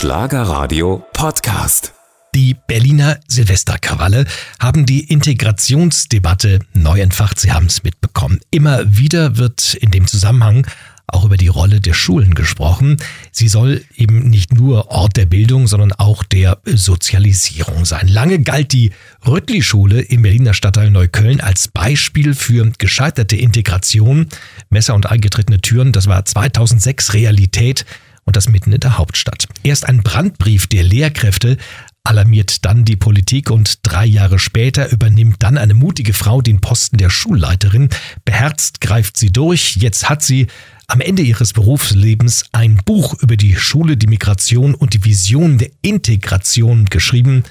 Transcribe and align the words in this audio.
Schlagerradio 0.00 1.04
Podcast. 1.12 1.92
Die 2.34 2.56
Berliner 2.66 3.20
Silvesterkrawalle 3.28 4.24
haben 4.58 4.86
die 4.86 5.00
Integrationsdebatte 5.00 6.60
neu 6.72 7.02
entfacht. 7.02 7.38
Sie 7.38 7.52
haben 7.52 7.66
es 7.66 7.82
mitbekommen. 7.82 8.40
Immer 8.50 8.96
wieder 8.96 9.36
wird 9.36 9.74
in 9.74 9.90
dem 9.90 10.06
Zusammenhang 10.06 10.66
auch 11.06 11.26
über 11.26 11.36
die 11.36 11.48
Rolle 11.48 11.82
der 11.82 11.92
Schulen 11.92 12.34
gesprochen. 12.34 12.96
Sie 13.30 13.48
soll 13.48 13.84
eben 13.94 14.30
nicht 14.30 14.54
nur 14.54 14.90
Ort 14.90 15.18
der 15.18 15.26
Bildung, 15.26 15.66
sondern 15.66 15.92
auch 15.92 16.24
der 16.24 16.62
Sozialisierung 16.64 17.84
sein. 17.84 18.08
Lange 18.08 18.38
galt 18.40 18.72
die 18.72 18.92
Rüttli-Schule 19.26 20.00
im 20.00 20.22
Berliner 20.22 20.54
Stadtteil 20.54 20.90
Neukölln 20.90 21.42
als 21.42 21.68
Beispiel 21.68 22.34
für 22.34 22.72
gescheiterte 22.78 23.36
Integration. 23.36 24.28
Messer 24.70 24.94
und 24.94 25.10
eingetretene 25.10 25.60
Türen, 25.60 25.92
das 25.92 26.06
war 26.06 26.24
2006 26.24 27.12
Realität 27.12 27.84
und 28.30 28.36
das 28.36 28.48
mitten 28.48 28.70
in 28.70 28.78
der 28.78 28.96
Hauptstadt. 28.96 29.48
Erst 29.64 29.88
ein 29.88 30.04
Brandbrief 30.04 30.68
der 30.68 30.84
Lehrkräfte 30.84 31.56
alarmiert 32.04 32.64
dann 32.64 32.84
die 32.84 32.94
Politik 32.94 33.50
und 33.50 33.80
drei 33.82 34.06
Jahre 34.06 34.38
später 34.38 34.92
übernimmt 34.92 35.42
dann 35.42 35.58
eine 35.58 35.74
mutige 35.74 36.12
Frau 36.12 36.40
den 36.40 36.60
Posten 36.60 36.96
der 36.96 37.10
Schulleiterin. 37.10 37.88
Beherzt 38.24 38.80
greift 38.80 39.16
sie 39.16 39.32
durch. 39.32 39.74
Jetzt 39.74 40.08
hat 40.08 40.22
sie 40.22 40.46
am 40.86 41.00
Ende 41.00 41.22
ihres 41.22 41.52
Berufslebens 41.52 42.44
ein 42.52 42.76
Buch 42.84 43.20
über 43.20 43.36
die 43.36 43.56
Schule, 43.56 43.96
die 43.96 44.06
Migration 44.06 44.76
und 44.76 44.94
die 44.94 45.04
Vision 45.04 45.58
der 45.58 45.70
Integration 45.82 46.84
geschrieben. 46.84 47.42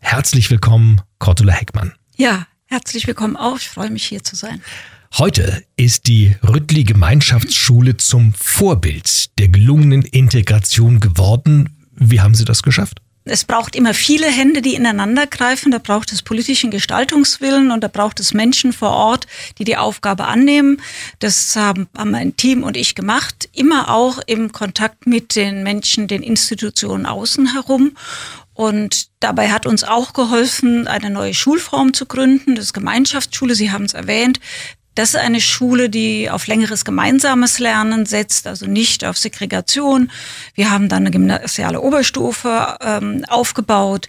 Herzlich 0.00 0.50
willkommen, 0.50 1.02
Cordula 1.20 1.52
Heckmann. 1.52 1.92
Ja, 2.16 2.48
herzlich 2.64 3.06
willkommen 3.06 3.36
auch. 3.36 3.58
Ich 3.58 3.68
freue 3.68 3.90
mich 3.90 4.04
hier 4.04 4.24
zu 4.24 4.34
sein. 4.34 4.60
Heute 5.18 5.64
ist 5.78 6.08
die 6.08 6.36
Rüttli 6.46 6.84
Gemeinschaftsschule 6.84 7.96
zum 7.96 8.34
Vorbild 8.34 9.38
der 9.38 9.48
gelungenen 9.48 10.02
Integration 10.02 11.00
geworden. 11.00 11.74
Wie 11.94 12.20
haben 12.20 12.34
Sie 12.34 12.44
das 12.44 12.62
geschafft? 12.62 13.00
Es 13.24 13.44
braucht 13.44 13.74
immer 13.74 13.94
viele 13.94 14.26
Hände, 14.26 14.60
die 14.60 14.74
ineinander 14.74 15.26
greifen. 15.26 15.72
Da 15.72 15.78
braucht 15.78 16.12
es 16.12 16.20
politischen 16.20 16.70
Gestaltungswillen 16.70 17.70
und 17.70 17.82
da 17.82 17.88
braucht 17.88 18.20
es 18.20 18.34
Menschen 18.34 18.74
vor 18.74 18.90
Ort, 18.90 19.26
die 19.56 19.64
die 19.64 19.78
Aufgabe 19.78 20.26
annehmen. 20.26 20.82
Das 21.20 21.56
haben, 21.56 21.88
mein 21.94 22.36
Team 22.36 22.62
und 22.62 22.76
ich 22.76 22.94
gemacht. 22.94 23.48
Immer 23.54 23.88
auch 23.88 24.18
im 24.26 24.52
Kontakt 24.52 25.06
mit 25.06 25.34
den 25.34 25.62
Menschen, 25.62 26.08
den 26.08 26.22
Institutionen 26.22 27.06
außen 27.06 27.54
herum. 27.54 27.96
Und 28.56 29.08
dabei 29.20 29.50
hat 29.50 29.66
uns 29.66 29.84
auch 29.84 30.14
geholfen, 30.14 30.86
eine 30.86 31.10
neue 31.10 31.34
Schulform 31.34 31.92
zu 31.92 32.06
gründen, 32.06 32.54
das 32.54 32.72
Gemeinschaftsschule, 32.72 33.54
Sie 33.54 33.70
haben 33.70 33.84
es 33.84 33.92
erwähnt. 33.92 34.40
Das 34.96 35.10
ist 35.10 35.16
eine 35.16 35.40
Schule, 35.40 35.88
die 35.88 36.28
auf 36.30 36.46
längeres 36.46 36.84
gemeinsames 36.84 37.58
Lernen 37.58 38.06
setzt, 38.06 38.46
also 38.46 38.66
nicht 38.66 39.04
auf 39.04 39.16
Segregation. 39.16 40.10
Wir 40.54 40.70
haben 40.70 40.88
dann 40.88 41.02
eine 41.02 41.10
gymnasiale 41.10 41.80
Oberstufe 41.80 42.76
ähm, 42.80 43.24
aufgebaut 43.28 44.08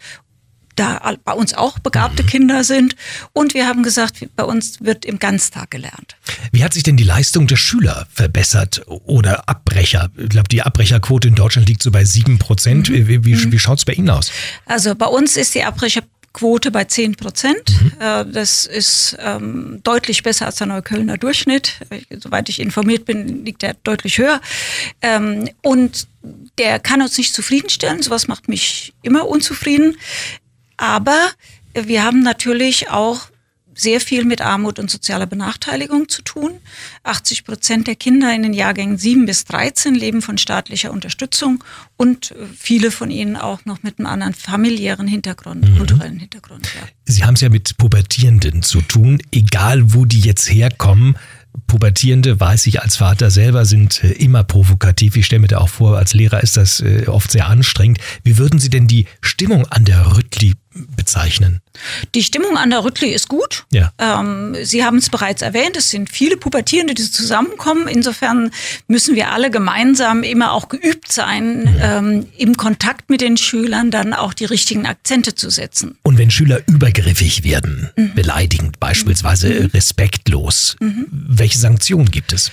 da 0.77 1.15
bei 1.23 1.33
uns 1.33 1.53
auch 1.53 1.79
begabte. 1.79 2.23
Kinder 2.23 2.63
sind. 2.63 2.95
Und 3.33 3.53
wir 3.53 3.67
haben 3.67 3.83
gesagt, 3.83 4.27
bei 4.35 4.43
uns 4.43 4.81
wird 4.81 5.05
im 5.05 5.19
Ganztag 5.19 5.71
gelernt. 5.71 6.15
Wie 6.51 6.63
hat 6.63 6.73
sich 6.73 6.83
denn 6.83 6.97
die 6.97 7.03
Leistung 7.03 7.47
der 7.47 7.55
Schüler 7.55 8.07
verbessert 8.13 8.83
oder 8.87 9.49
Abbrecher? 9.49 10.09
Ich 10.17 10.29
glaube, 10.29 10.47
die 10.49 10.61
Abbrecherquote 10.61 11.27
in 11.27 11.35
Deutschland 11.35 11.67
liegt 11.67 11.83
so 11.83 11.91
bei 11.91 12.05
sieben 12.05 12.37
Prozent. 12.37 12.89
Mhm. 12.89 13.07
Wie, 13.07 13.25
wie, 13.25 13.35
mhm. 13.35 13.51
wie 13.51 13.59
schaut 13.59 13.79
es 13.79 13.85
bei 13.85 13.93
Ihnen 13.93 14.09
aus? 14.09 14.31
Also 14.65 14.95
bei 14.95 15.07
uns 15.07 15.37
ist 15.37 15.55
die 15.55 15.63
Abbrecher 15.63 16.01
Quote 16.33 16.71
bei 16.71 16.83
10 16.83 17.15
Prozent. 17.15 17.81
Mhm. 17.81 17.91
Äh, 17.99 18.25
das 18.25 18.65
ist 18.65 19.17
ähm, 19.19 19.79
deutlich 19.83 20.23
besser 20.23 20.45
als 20.45 20.57
der 20.57 20.67
Neuköllner 20.67 21.17
Durchschnitt. 21.17 21.79
Soweit 22.11 22.49
ich 22.49 22.59
informiert 22.59 23.05
bin, 23.05 23.45
liegt 23.45 23.63
er 23.63 23.75
deutlich 23.83 24.17
höher. 24.17 24.41
Ähm, 25.01 25.49
und 25.61 26.07
der 26.57 26.79
kann 26.79 27.01
uns 27.01 27.17
nicht 27.17 27.33
zufriedenstellen. 27.33 28.01
Sowas 28.01 28.27
macht 28.27 28.47
mich 28.47 28.93
immer 29.01 29.27
unzufrieden. 29.27 29.97
Aber 30.77 31.17
wir 31.73 32.03
haben 32.03 32.21
natürlich 32.21 32.89
auch 32.89 33.29
sehr 33.77 34.01
viel 34.01 34.25
mit 34.25 34.41
Armut 34.41 34.79
und 34.79 34.89
sozialer 34.89 35.27
Benachteiligung 35.27 36.09
zu 36.09 36.21
tun. 36.23 36.51
80 37.03 37.45
Prozent 37.45 37.87
der 37.87 37.95
Kinder 37.95 38.33
in 38.33 38.43
den 38.43 38.53
Jahrgängen 38.53 38.97
7 38.97 39.25
bis 39.25 39.45
13 39.45 39.95
leben 39.95 40.21
von 40.21 40.37
staatlicher 40.37 40.91
Unterstützung 40.91 41.63
und 41.95 42.33
viele 42.57 42.91
von 42.91 43.11
ihnen 43.11 43.35
auch 43.37 43.65
noch 43.65 43.83
mit 43.83 43.99
einem 43.99 44.07
anderen 44.07 44.33
familiären 44.33 45.07
Hintergrund, 45.07 45.69
mhm. 45.69 45.77
kulturellen 45.77 46.19
Hintergrund. 46.19 46.67
Ja. 46.75 46.87
Sie 47.05 47.23
haben 47.23 47.35
es 47.35 47.41
ja 47.41 47.49
mit 47.49 47.77
Pubertierenden 47.77 48.63
zu 48.63 48.81
tun, 48.81 49.21
egal 49.31 49.93
wo 49.93 50.05
die 50.05 50.19
jetzt 50.19 50.49
herkommen. 50.49 51.17
Pubertierende, 51.65 52.39
weiß 52.39 52.67
ich 52.67 52.81
als 52.81 52.97
Vater 52.97 53.31
selber, 53.31 53.65
sind 53.65 54.03
äh, 54.03 54.11
immer 54.11 54.43
provokativ. 54.43 55.15
Ich 55.15 55.25
stelle 55.25 55.41
mir 55.41 55.47
da 55.47 55.57
auch 55.57 55.69
vor, 55.69 55.97
als 55.97 56.13
Lehrer 56.13 56.43
ist 56.43 56.55
das 56.55 56.81
äh, 56.81 57.05
oft 57.07 57.31
sehr 57.31 57.47
anstrengend. 57.47 57.99
Wie 58.23 58.37
würden 58.37 58.59
Sie 58.59 58.69
denn 58.69 58.87
die 58.87 59.07
Stimmung 59.21 59.65
an 59.67 59.83
der 59.83 60.15
Rüttli 60.15 60.55
bezeichnen? 60.95 61.61
Die 62.15 62.23
Stimmung 62.23 62.57
an 62.57 62.69
der 62.69 62.83
Rüttli 62.83 63.09
ist 63.09 63.29
gut. 63.29 63.65
Ja. 63.71 63.91
Ähm, 63.97 64.55
Sie 64.63 64.83
haben 64.83 64.97
es 64.97 65.09
bereits 65.09 65.41
erwähnt, 65.41 65.77
es 65.77 65.89
sind 65.89 66.09
viele 66.09 66.37
Pubertierende, 66.37 66.93
die 66.93 67.09
zusammenkommen. 67.09 67.87
Insofern 67.87 68.51
müssen 68.87 69.15
wir 69.15 69.31
alle 69.31 69.51
gemeinsam 69.51 70.23
immer 70.23 70.51
auch 70.51 70.69
geübt 70.69 71.11
sein, 71.11 71.61
mhm. 71.61 71.75
ähm, 71.79 72.25
im 72.37 72.57
Kontakt 72.57 73.09
mit 73.09 73.21
den 73.21 73.37
Schülern 73.37 73.91
dann 73.91 74.13
auch 74.13 74.33
die 74.33 74.45
richtigen 74.45 74.85
Akzente 74.85 75.35
zu 75.35 75.49
setzen. 75.49 75.97
Und 76.03 76.17
wenn 76.17 76.31
Schüler 76.31 76.61
übergriffig 76.67 77.43
werden, 77.43 77.89
mhm. 77.95 78.13
beleidigend 78.13 78.79
beispielsweise, 78.79 79.49
mhm. 79.49 79.65
respektlos, 79.67 80.75
mhm. 80.79 81.07
welche 81.11 81.59
Sanktionen 81.59 82.11
gibt 82.11 82.33
es? 82.33 82.51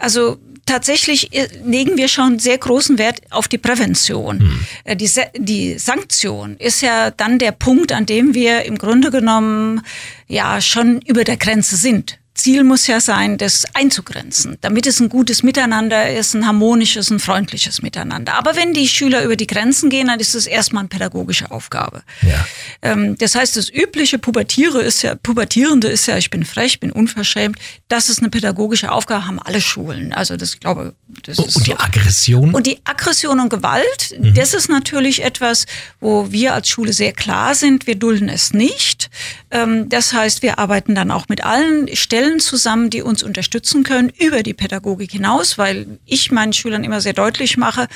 Also 0.00 0.38
tatsächlich 0.66 1.32
äh, 1.34 1.48
legen 1.64 1.96
wir 1.96 2.08
schon 2.08 2.38
sehr 2.38 2.58
großen 2.58 2.98
Wert 2.98 3.20
auf 3.30 3.48
die 3.48 3.58
Prävention. 3.58 4.40
Hm. 4.40 4.96
Die, 4.96 5.10
die 5.36 5.78
Sanktion 5.78 6.56
ist 6.56 6.80
ja 6.80 7.10
dann 7.10 7.38
der 7.38 7.52
Punkt, 7.52 7.92
an 7.92 8.06
dem 8.06 8.34
wir 8.34 8.64
im 8.64 8.78
Grunde 8.78 9.10
genommen 9.10 9.82
ja 10.28 10.60
schon 10.60 11.00
über 11.02 11.24
der 11.24 11.36
Grenze 11.36 11.76
sind. 11.76 12.18
Ziel 12.34 12.64
muss 12.64 12.88
ja 12.88 13.00
sein, 13.00 13.38
das 13.38 13.64
einzugrenzen, 13.74 14.58
damit 14.60 14.88
es 14.88 14.98
ein 14.98 15.08
gutes 15.08 15.44
Miteinander 15.44 16.12
ist, 16.12 16.34
ein 16.34 16.46
harmonisches, 16.46 17.10
ein 17.10 17.20
freundliches 17.20 17.80
Miteinander. 17.80 18.34
Aber 18.34 18.56
wenn 18.56 18.74
die 18.74 18.88
Schüler 18.88 19.22
über 19.22 19.36
die 19.36 19.46
Grenzen 19.46 19.88
gehen, 19.88 20.08
dann 20.08 20.18
ist 20.18 20.34
es 20.34 20.46
erstmal 20.46 20.80
eine 20.80 20.88
pädagogische 20.88 21.52
Aufgabe. 21.52 22.02
Ja. 22.22 22.44
Ähm, 22.82 23.16
das 23.18 23.36
heißt, 23.36 23.56
das 23.56 23.68
übliche 23.70 24.18
Pubertiere 24.18 24.82
ist 24.82 25.02
ja, 25.02 25.14
Pubertierende 25.14 25.86
ist 25.86 26.06
ja, 26.06 26.18
ich 26.18 26.30
bin 26.30 26.44
frech, 26.44 26.80
bin 26.80 26.90
unverschämt. 26.90 27.56
Das 27.86 28.08
ist 28.08 28.18
eine 28.18 28.30
pädagogische 28.30 28.90
Aufgabe, 28.90 29.26
haben 29.26 29.38
alle 29.38 29.60
Schulen. 29.60 30.12
Also 30.12 30.36
das, 30.36 30.54
ich 30.54 30.60
glaube, 30.60 30.94
das 31.22 31.38
und, 31.38 31.46
ist 31.46 31.56
und 31.56 31.66
die 31.68 31.70
so. 31.70 31.78
Aggression? 31.78 32.52
Und 32.52 32.66
die 32.66 32.80
Aggression 32.82 33.38
und 33.38 33.48
Gewalt, 33.48 34.16
mhm. 34.18 34.34
das 34.34 34.54
ist 34.54 34.68
natürlich 34.68 35.22
etwas, 35.22 35.66
wo 36.00 36.32
wir 36.32 36.54
als 36.54 36.68
Schule 36.68 36.92
sehr 36.92 37.12
klar 37.12 37.54
sind. 37.54 37.86
Wir 37.86 37.94
dulden 37.94 38.28
es 38.28 38.52
nicht. 38.52 39.08
Ähm, 39.52 39.88
das 39.88 40.12
heißt, 40.12 40.42
wir 40.42 40.58
arbeiten 40.58 40.96
dann 40.96 41.12
auch 41.12 41.28
mit 41.28 41.44
allen 41.44 41.94
Stellen 41.94 42.23
Stellen 42.24 42.40
zusammen, 42.40 42.88
die 42.88 43.02
uns 43.02 43.22
unterstützen 43.22 43.82
können 43.82 44.10
über 44.18 44.42
die 44.42 44.54
Pädagogik 44.54 45.12
hinaus, 45.12 45.58
weil 45.58 45.98
ich 46.06 46.32
meinen 46.32 46.54
Schülern 46.54 46.82
immer 46.82 47.02
sehr 47.02 47.12
deutlich 47.12 47.58
mache, 47.58 47.86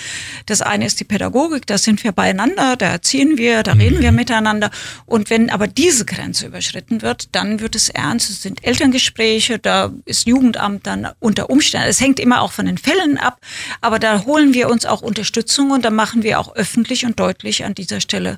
das 0.44 0.60
eine 0.60 0.84
ist 0.84 1.00
die 1.00 1.04
Pädagogik, 1.04 1.66
da 1.66 1.78
sind 1.78 2.04
wir 2.04 2.12
beieinander, 2.12 2.76
da 2.76 2.88
erziehen 2.88 3.38
wir, 3.38 3.62
da 3.62 3.72
reden 3.72 4.02
wir 4.02 4.10
mhm. 4.10 4.18
miteinander. 4.18 4.70
Und 5.06 5.30
wenn 5.30 5.48
aber 5.48 5.66
diese 5.66 6.04
Grenze 6.04 6.46
überschritten 6.46 7.00
wird, 7.00 7.34
dann 7.34 7.60
wird 7.60 7.74
es 7.74 7.88
ernst. 7.88 8.28
Es 8.28 8.42
sind 8.42 8.62
Elterngespräche, 8.64 9.58
da 9.58 9.94
ist 10.04 10.26
Jugendamt 10.26 10.86
dann 10.86 11.08
unter 11.20 11.48
Umständen. 11.48 11.88
Es 11.88 12.02
hängt 12.02 12.20
immer 12.20 12.42
auch 12.42 12.52
von 12.52 12.66
den 12.66 12.76
Fällen 12.76 13.16
ab, 13.16 13.40
aber 13.80 13.98
da 13.98 14.26
holen 14.26 14.52
wir 14.52 14.68
uns 14.68 14.84
auch 14.84 15.00
Unterstützung 15.00 15.70
und 15.70 15.86
da 15.86 15.90
machen 15.90 16.22
wir 16.22 16.38
auch 16.38 16.54
öffentlich 16.54 17.06
und 17.06 17.18
deutlich 17.18 17.64
an 17.64 17.74
dieser 17.74 18.02
Stelle, 18.02 18.36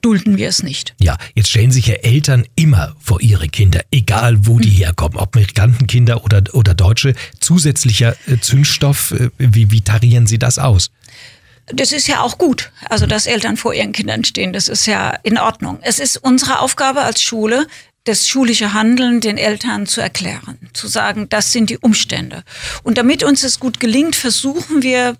dulden 0.00 0.38
wir 0.38 0.48
es 0.48 0.62
nicht. 0.62 0.94
Ja, 1.00 1.18
jetzt 1.34 1.50
stellen 1.50 1.70
sich 1.70 1.86
ja 1.86 1.94
Eltern 1.94 2.46
immer 2.56 2.94
vor 2.98 3.20
ihre 3.20 3.48
Kinder, 3.48 3.82
egal 3.90 4.46
wo 4.46 4.58
die 4.58 4.70
mhm. 4.70 4.74
herkommen, 4.74 5.18
ob 5.18 5.36
Migrantenkinder 5.36 6.24
oder, 6.24 6.42
oder 6.52 6.74
Deutsche. 6.74 7.14
Zusätzlicher 7.40 8.16
äh, 8.26 8.38
Zündstoff, 8.40 9.12
äh, 9.12 9.30
wie, 9.38 9.70
wie 9.70 9.82
tarieren 9.82 10.26
Sie 10.26 10.38
das 10.38 10.58
aus? 10.58 10.90
Das 11.72 11.92
ist 11.92 12.08
ja 12.08 12.22
auch 12.22 12.38
gut, 12.38 12.72
also 12.88 13.06
dass 13.06 13.26
Eltern 13.26 13.56
vor 13.56 13.74
ihren 13.74 13.92
Kindern 13.92 14.24
stehen, 14.24 14.52
das 14.52 14.66
ist 14.66 14.86
ja 14.86 15.10
in 15.22 15.38
Ordnung. 15.38 15.78
Es 15.82 16.00
ist 16.00 16.16
unsere 16.16 16.60
Aufgabe 16.60 17.02
als 17.02 17.22
Schule, 17.22 17.66
das 18.04 18.26
schulische 18.26 18.72
Handeln 18.72 19.20
den 19.20 19.36
Eltern 19.36 19.86
zu 19.86 20.00
erklären, 20.00 20.58
zu 20.72 20.88
sagen, 20.88 21.28
das 21.28 21.52
sind 21.52 21.70
die 21.70 21.78
Umstände. 21.78 22.42
Und 22.82 22.98
damit 22.98 23.22
uns 23.22 23.44
es 23.44 23.60
gut 23.60 23.78
gelingt, 23.78 24.16
versuchen 24.16 24.82
wir 24.82 25.16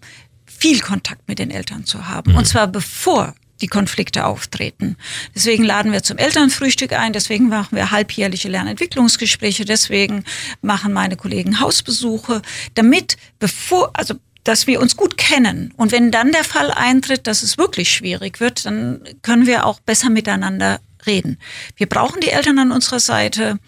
viel 0.46 0.80
Kontakt 0.80 1.28
mit 1.28 1.38
den 1.38 1.50
Eltern 1.50 1.84
zu 1.84 2.08
haben. 2.08 2.32
Mhm. 2.32 2.38
Und 2.38 2.46
zwar 2.46 2.66
bevor 2.66 3.34
die 3.60 3.68
Konflikte 3.68 4.26
auftreten. 4.26 4.96
Deswegen 5.34 5.64
laden 5.64 5.92
wir 5.92 6.02
zum 6.02 6.18
Elternfrühstück 6.18 6.92
ein, 6.92 7.12
deswegen 7.12 7.48
machen 7.48 7.76
wir 7.76 7.90
halbjährliche 7.90 8.48
Lernentwicklungsgespräche, 8.48 9.64
deswegen 9.64 10.24
machen 10.62 10.92
meine 10.92 11.16
Kollegen 11.16 11.60
Hausbesuche, 11.60 12.42
damit 12.74 13.16
bevor, 13.38 13.90
also 13.94 14.14
dass 14.44 14.66
wir 14.66 14.80
uns 14.80 14.96
gut 14.96 15.16
kennen. 15.16 15.72
Und 15.76 15.92
wenn 15.92 16.10
dann 16.10 16.32
der 16.32 16.44
Fall 16.44 16.70
eintritt, 16.70 17.26
dass 17.26 17.42
es 17.42 17.58
wirklich 17.58 17.92
schwierig 17.92 18.40
wird, 18.40 18.64
dann 18.64 19.02
können 19.22 19.46
wir 19.46 19.66
auch 19.66 19.80
besser 19.80 20.10
miteinander 20.10 20.80
reden. 21.06 21.38
Wir 21.76 21.88
brauchen 21.88 22.20
die 22.20 22.30
Eltern 22.30 22.58
an 22.58 22.72
unserer 22.72 23.00
Seite, 23.00 23.58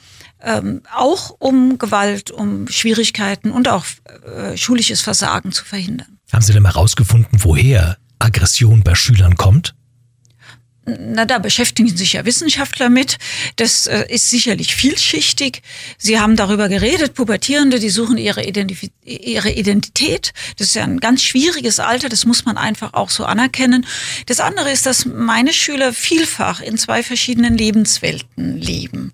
ähm, 0.43 0.83
auch 0.95 1.37
um 1.39 1.79
Gewalt, 1.79 2.31
um 2.31 2.69
Schwierigkeiten 2.69 3.51
und 3.51 3.69
auch 3.69 3.85
äh, 4.25 4.57
schulisches 4.57 5.01
Versagen 5.01 5.53
zu 5.53 5.65
verhindern. 5.65 6.19
Haben 6.33 6.43
Sie 6.43 6.53
denn 6.53 6.63
mal 6.63 6.75
herausgefunden, 6.75 7.45
woher 7.45 7.99
Aggression 8.19 8.83
bei 8.83 8.95
Schülern 8.95 9.37
kommt? 9.37 9.75
Na, 10.85 11.25
da 11.27 11.39
beschäftigen 11.39 11.97
sich 11.97 12.15
ja 12.15 12.25
Wissenschaftler 12.25 12.89
mit. 12.89 13.19
Das 13.55 13.87
äh, 13.87 14.05
ist 14.09 14.31
sicherlich 14.31 14.75
vielschichtig. 14.75 15.63
Sie 15.97 16.19
haben 16.19 16.35
darüber 16.35 16.69
geredet, 16.69 17.15
Pubertierende, 17.15 17.79
die 17.79 17.91
suchen 17.91 18.19
ihre, 18.19 18.45
Identif 18.45 18.91
ihre 19.05 19.53
Identität. 19.53 20.33
Das 20.59 20.69
ist 20.69 20.75
ja 20.75 20.83
ein 20.83 20.99
ganz 20.99 21.23
schwieriges 21.23 21.79
Alter, 21.79 22.09
das 22.09 22.25
muss 22.25 22.45
man 22.45 22.59
einfach 22.59 22.95
auch 22.95 23.11
so 23.11 23.25
anerkennen. 23.25 23.87
Das 24.27 24.41
andere 24.41 24.73
ist, 24.73 24.85
dass 24.85 25.07
meine 25.07 25.53
Schüler 25.53 25.93
vielfach 25.93 26.61
in 26.61 26.77
zwei 26.79 27.05
verschiedenen 27.05 27.57
Lebenswelten 27.57 28.59
leben. 28.59 29.13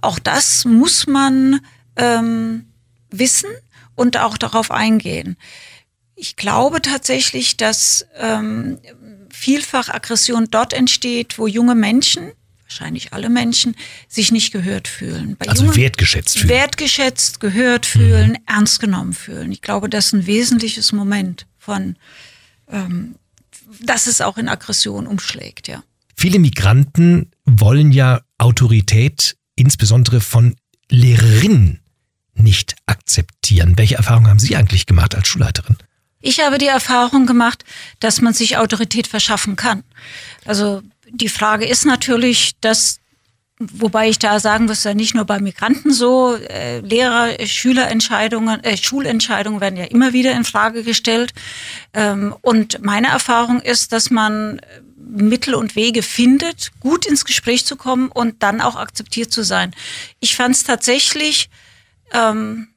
Auch 0.00 0.18
das 0.18 0.64
muss 0.64 1.06
man 1.06 1.60
ähm, 1.96 2.64
wissen 3.10 3.50
und 3.94 4.16
auch 4.16 4.38
darauf 4.38 4.70
eingehen. 4.70 5.36
Ich 6.14 6.36
glaube 6.36 6.82
tatsächlich, 6.82 7.56
dass 7.56 8.06
ähm, 8.18 8.78
vielfach 9.30 9.88
Aggression 9.88 10.48
dort 10.50 10.72
entsteht, 10.72 11.38
wo 11.38 11.46
junge 11.46 11.74
Menschen, 11.74 12.32
wahrscheinlich 12.64 13.12
alle 13.12 13.28
Menschen, 13.28 13.74
sich 14.08 14.32
nicht 14.32 14.52
gehört 14.52 14.88
fühlen. 14.88 15.36
Bei 15.38 15.46
also 15.48 15.64
Jungen, 15.64 15.76
wertgeschätzt 15.76 16.38
fühlen. 16.38 16.50
Wertgeschätzt, 16.50 17.40
gehört 17.40 17.86
fühlen, 17.86 18.30
mhm. 18.32 18.38
ernst 18.46 18.80
genommen 18.80 19.12
fühlen. 19.12 19.52
Ich 19.52 19.62
glaube, 19.62 19.88
das 19.88 20.06
ist 20.06 20.12
ein 20.12 20.26
wesentliches 20.26 20.92
Moment 20.92 21.46
von, 21.58 21.96
ähm, 22.68 23.16
dass 23.80 24.06
es 24.06 24.20
auch 24.20 24.38
in 24.38 24.48
Aggression 24.48 25.06
umschlägt, 25.06 25.68
ja. 25.68 25.82
Viele 26.16 26.38
Migranten 26.38 27.30
wollen 27.46 27.92
ja 27.92 28.20
Autorität, 28.36 29.36
insbesondere 29.56 30.20
von 30.20 30.54
Lehrerinnen, 30.90 31.80
nicht 32.34 32.76
akzeptieren. 32.86 33.78
Welche 33.78 33.94
Erfahrungen 33.96 34.28
haben 34.28 34.38
Sie 34.38 34.54
eigentlich 34.54 34.86
gemacht 34.86 35.14
als 35.14 35.28
Schulleiterin? 35.28 35.76
Ich 36.20 36.40
habe 36.40 36.58
die 36.58 36.66
Erfahrung 36.66 37.26
gemacht, 37.26 37.64
dass 37.98 38.20
man 38.20 38.34
sich 38.34 38.56
Autorität 38.56 39.06
verschaffen 39.06 39.56
kann. 39.56 39.82
Also 40.44 40.82
die 41.08 41.28
Frage 41.28 41.66
ist 41.66 41.86
natürlich, 41.86 42.52
dass 42.60 43.00
Wobei 43.62 44.08
ich 44.08 44.18
da 44.18 44.40
sagen 44.40 44.64
muss, 44.64 44.84
ja 44.84 44.94
nicht 44.94 45.14
nur 45.14 45.26
bei 45.26 45.38
Migranten 45.38 45.92
so, 45.92 46.34
äh, 46.34 46.80
Lehrer, 46.80 47.46
Schülerentscheidungen, 47.46 48.64
äh, 48.64 48.78
Schulentscheidungen 48.78 49.60
werden 49.60 49.76
ja 49.76 49.84
immer 49.84 50.14
wieder 50.14 50.32
in 50.32 50.44
Frage 50.44 50.82
gestellt. 50.82 51.34
Ähm, 51.92 52.34
und 52.40 52.82
meine 52.82 53.08
Erfahrung 53.08 53.60
ist, 53.60 53.92
dass 53.92 54.10
man 54.10 54.62
Mittel 54.96 55.54
und 55.54 55.76
Wege 55.76 56.02
findet, 56.02 56.70
gut 56.80 57.04
ins 57.04 57.26
Gespräch 57.26 57.66
zu 57.66 57.76
kommen 57.76 58.08
und 58.08 58.42
dann 58.42 58.62
auch 58.62 58.76
akzeptiert 58.76 59.30
zu 59.30 59.42
sein. 59.42 59.74
Ich 60.20 60.36
fand 60.36 60.54
es 60.54 60.64
tatsächlich 60.64 61.50
ähm, 62.12 62.68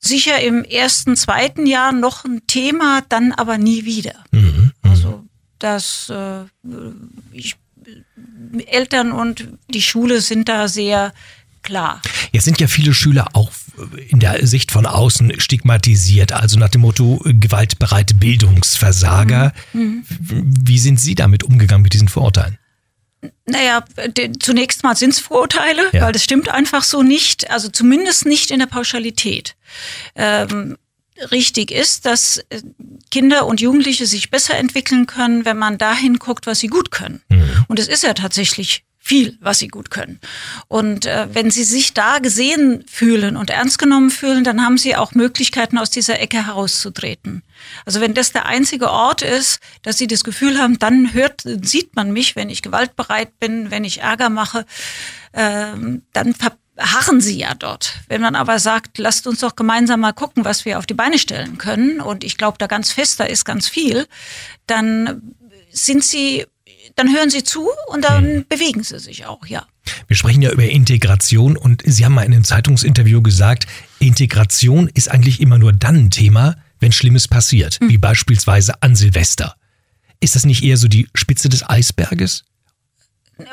sicher 0.00 0.40
im 0.40 0.64
ersten, 0.64 1.16
zweiten 1.16 1.66
Jahr 1.66 1.92
noch 1.92 2.24
ein 2.24 2.42
Thema, 2.46 3.02
dann 3.08 3.32
aber 3.32 3.58
nie 3.58 3.84
wieder. 3.84 4.14
Mhm, 4.32 4.40
mhm. 4.40 4.72
also 4.82 5.24
das 5.58 6.10
äh, 6.10 6.44
ich, 7.32 7.56
Eltern 8.66 9.12
und 9.12 9.48
die 9.68 9.82
Schule 9.82 10.20
sind 10.20 10.48
da 10.48 10.68
sehr 10.68 11.12
klar. 11.62 12.00
Jetzt 12.32 12.44
sind 12.44 12.60
ja 12.60 12.66
viele 12.66 12.94
Schüler 12.94 13.28
auch 13.34 13.50
in 14.08 14.20
der 14.20 14.46
Sicht 14.46 14.72
von 14.72 14.86
außen 14.86 15.40
stigmatisiert, 15.40 16.32
also 16.32 16.58
nach 16.58 16.68
dem 16.68 16.82
Motto 16.82 17.20
gewaltbereite 17.24 18.14
Bildungsversager. 18.14 19.52
Mhm. 19.72 20.04
mhm. 20.18 20.54
Wie 20.62 20.78
sind 20.78 21.00
Sie 21.00 21.14
damit 21.14 21.44
umgegangen 21.44 21.82
mit 21.82 21.92
diesen 21.92 22.08
Vorurteilen? 22.08 22.58
Naja, 23.50 23.84
zunächst 24.38 24.82
mal 24.82 24.96
sind 24.96 25.10
es 25.10 25.20
Vorurteile, 25.20 25.88
ja. 25.92 26.02
weil 26.02 26.12
das 26.12 26.24
stimmt 26.24 26.48
einfach 26.48 26.82
so 26.82 27.02
nicht. 27.02 27.50
Also 27.50 27.68
zumindest 27.68 28.26
nicht 28.26 28.50
in 28.50 28.58
der 28.58 28.66
Pauschalität. 28.66 29.56
Ähm, 30.14 30.76
richtig 31.30 31.70
ist, 31.70 32.06
dass 32.06 32.38
äh, 32.50 32.62
Kinder 33.10 33.46
und 33.46 33.60
Jugendliche 33.60 34.06
sich 34.06 34.30
besser 34.30 34.56
entwickeln 34.56 35.06
können, 35.06 35.44
wenn 35.44 35.58
man 35.58 35.78
dahin 35.78 36.18
guckt, 36.18 36.46
was 36.46 36.60
sie 36.60 36.68
gut 36.68 36.90
können. 36.90 37.22
Mhm. 37.28 37.64
Und 37.68 37.78
es 37.78 37.88
ist 37.88 38.02
ja 38.02 38.14
tatsächlich 38.14 38.84
viel, 39.02 39.38
was 39.40 39.58
sie 39.58 39.68
gut 39.68 39.90
können. 39.90 40.20
Und 40.68 41.06
äh, 41.06 41.26
wenn 41.32 41.50
sie 41.50 41.64
sich 41.64 41.94
da 41.94 42.18
gesehen 42.18 42.84
fühlen 42.86 43.36
und 43.36 43.50
ernst 43.50 43.78
genommen 43.78 44.10
fühlen, 44.10 44.44
dann 44.44 44.62
haben 44.62 44.76
sie 44.76 44.94
auch 44.94 45.12
Möglichkeiten, 45.12 45.78
aus 45.78 45.90
dieser 45.90 46.20
Ecke 46.20 46.46
herauszutreten. 46.46 47.42
Also 47.86 48.00
wenn 48.00 48.14
das 48.14 48.32
der 48.32 48.46
einzige 48.46 48.90
Ort 48.90 49.22
ist, 49.22 49.58
dass 49.82 49.96
sie 49.96 50.06
das 50.06 50.22
Gefühl 50.22 50.58
haben, 50.58 50.78
dann 50.78 51.14
hört, 51.14 51.42
sieht 51.44 51.96
man 51.96 52.12
mich, 52.12 52.36
wenn 52.36 52.50
ich 52.50 52.62
gewaltbereit 52.62 53.40
bin, 53.40 53.70
wenn 53.70 53.84
ich 53.84 54.02
Ärger 54.02 54.28
mache, 54.28 54.66
äh, 55.32 55.72
dann 56.12 56.34
verharren 56.34 57.22
sie 57.22 57.38
ja 57.38 57.54
dort. 57.54 57.94
Wenn 58.08 58.20
man 58.20 58.36
aber 58.36 58.58
sagt, 58.58 58.98
lasst 58.98 59.26
uns 59.26 59.40
doch 59.40 59.56
gemeinsam 59.56 60.00
mal 60.00 60.12
gucken, 60.12 60.44
was 60.44 60.66
wir 60.66 60.78
auf 60.78 60.86
die 60.86 60.94
Beine 60.94 61.18
stellen 61.18 61.56
können, 61.56 62.00
und 62.00 62.22
ich 62.22 62.36
glaube 62.36 62.58
da 62.58 62.66
ganz 62.66 62.92
fest, 62.92 63.18
da 63.18 63.24
ist 63.24 63.46
ganz 63.46 63.66
viel, 63.66 64.06
dann 64.66 65.34
sind 65.72 66.04
sie 66.04 66.46
dann 66.96 67.14
hören 67.14 67.30
sie 67.30 67.44
zu 67.44 67.68
und 67.88 68.04
dann 68.04 68.24
hm. 68.24 68.44
bewegen 68.48 68.82
sie 68.82 68.98
sich 68.98 69.26
auch, 69.26 69.46
ja. 69.46 69.66
Wir 70.06 70.16
sprechen 70.16 70.42
ja 70.42 70.50
über 70.50 70.64
Integration 70.64 71.56
und 71.56 71.82
Sie 71.84 72.04
haben 72.04 72.14
mal 72.14 72.22
in 72.22 72.32
einem 72.32 72.44
Zeitungsinterview 72.44 73.22
gesagt, 73.22 73.66
Integration 73.98 74.88
ist 74.92 75.10
eigentlich 75.10 75.40
immer 75.40 75.58
nur 75.58 75.72
dann 75.72 75.96
ein 75.96 76.10
Thema, 76.10 76.56
wenn 76.78 76.92
Schlimmes 76.92 77.28
passiert, 77.28 77.80
hm. 77.80 77.88
wie 77.88 77.98
beispielsweise 77.98 78.82
an 78.82 78.96
Silvester. 78.96 79.56
Ist 80.20 80.36
das 80.36 80.44
nicht 80.44 80.62
eher 80.62 80.76
so 80.76 80.88
die 80.88 81.08
Spitze 81.14 81.48
des 81.48 81.68
Eisberges? 81.68 82.44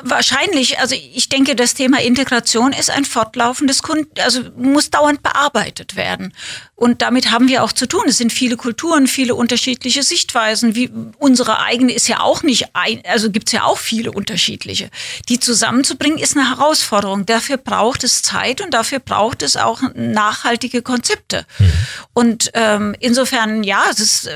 Wahrscheinlich, 0.02 0.78
also 0.78 0.94
ich 0.94 1.28
denke, 1.28 1.56
das 1.56 1.74
Thema 1.74 2.00
Integration 2.00 2.72
ist 2.72 2.90
ein 2.90 3.04
fortlaufendes 3.04 3.82
Kunden, 3.82 4.08
also 4.20 4.42
muss 4.56 4.90
dauernd 4.90 5.22
bearbeitet 5.22 5.96
werden. 5.96 6.32
Und 6.74 7.02
damit 7.02 7.32
haben 7.32 7.48
wir 7.48 7.64
auch 7.64 7.72
zu 7.72 7.86
tun. 7.86 8.04
Es 8.06 8.18
sind 8.18 8.32
viele 8.32 8.56
Kulturen, 8.56 9.08
viele 9.08 9.34
unterschiedliche 9.34 10.04
Sichtweisen. 10.04 10.76
Wie 10.76 10.90
unsere 11.18 11.58
eigene 11.58 11.92
ist 11.92 12.06
ja 12.06 12.20
auch 12.20 12.44
nicht 12.44 12.66
ein, 12.74 13.02
also 13.04 13.32
gibt's 13.32 13.50
ja 13.50 13.64
auch 13.64 13.78
viele 13.78 14.12
unterschiedliche. 14.12 14.90
Die 15.28 15.40
zusammenzubringen 15.40 16.18
ist 16.18 16.36
eine 16.36 16.48
Herausforderung. 16.48 17.26
Dafür 17.26 17.56
braucht 17.56 18.04
es 18.04 18.22
Zeit 18.22 18.60
und 18.60 18.74
dafür 18.74 19.00
braucht 19.00 19.42
es 19.42 19.56
auch 19.56 19.82
nachhaltige 19.94 20.82
Konzepte. 20.82 21.46
Mhm. 21.58 21.72
Und 22.12 22.50
ähm, 22.54 22.94
insofern, 23.00 23.64
ja, 23.64 23.84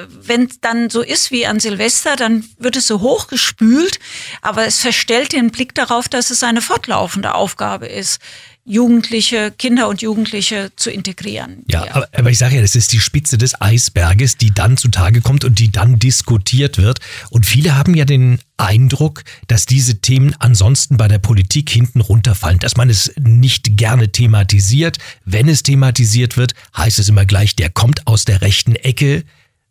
wenn 0.08 0.46
es 0.46 0.60
dann 0.60 0.90
so 0.90 1.00
ist 1.00 1.30
wie 1.30 1.46
an 1.46 1.60
Silvester, 1.60 2.16
dann 2.16 2.44
wird 2.58 2.76
es 2.76 2.86
so 2.86 3.00
hochgespült, 3.00 3.98
aber 4.40 4.66
es 4.66 4.78
verstellt 4.80 5.32
den 5.32 5.41
Blick 5.50 5.74
darauf, 5.74 6.08
dass 6.08 6.30
es 6.30 6.42
eine 6.42 6.62
fortlaufende 6.62 7.34
Aufgabe 7.34 7.86
ist. 7.86 8.20
Jugendliche, 8.64 9.50
Kinder 9.50 9.88
und 9.88 10.02
Jugendliche 10.02 10.70
zu 10.76 10.90
integrieren. 10.90 11.64
Ja, 11.66 11.84
ja. 11.84 11.94
Aber, 11.96 12.08
aber, 12.12 12.30
ich 12.30 12.38
sage 12.38 12.54
ja, 12.54 12.62
das 12.62 12.76
ist 12.76 12.92
die 12.92 13.00
Spitze 13.00 13.36
des 13.36 13.60
Eisberges, 13.60 14.36
die 14.36 14.52
dann 14.52 14.76
zutage 14.76 15.20
kommt 15.20 15.44
und 15.44 15.58
die 15.58 15.72
dann 15.72 15.98
diskutiert 15.98 16.78
wird. 16.78 17.00
Und 17.30 17.44
viele 17.44 17.76
haben 17.76 17.94
ja 17.94 18.04
den 18.04 18.38
Eindruck, 18.58 19.24
dass 19.48 19.66
diese 19.66 20.00
Themen 20.00 20.36
ansonsten 20.38 20.96
bei 20.96 21.08
der 21.08 21.18
Politik 21.18 21.70
hinten 21.70 22.00
runterfallen, 22.00 22.60
dass 22.60 22.76
man 22.76 22.88
es 22.88 23.12
nicht 23.18 23.76
gerne 23.76 24.12
thematisiert. 24.12 24.98
Wenn 25.24 25.48
es 25.48 25.64
thematisiert 25.64 26.36
wird, 26.36 26.54
heißt 26.76 27.00
es 27.00 27.08
immer 27.08 27.26
gleich, 27.26 27.56
der 27.56 27.68
kommt 27.68 28.06
aus 28.06 28.24
der 28.24 28.42
rechten 28.42 28.76
Ecke. 28.76 29.24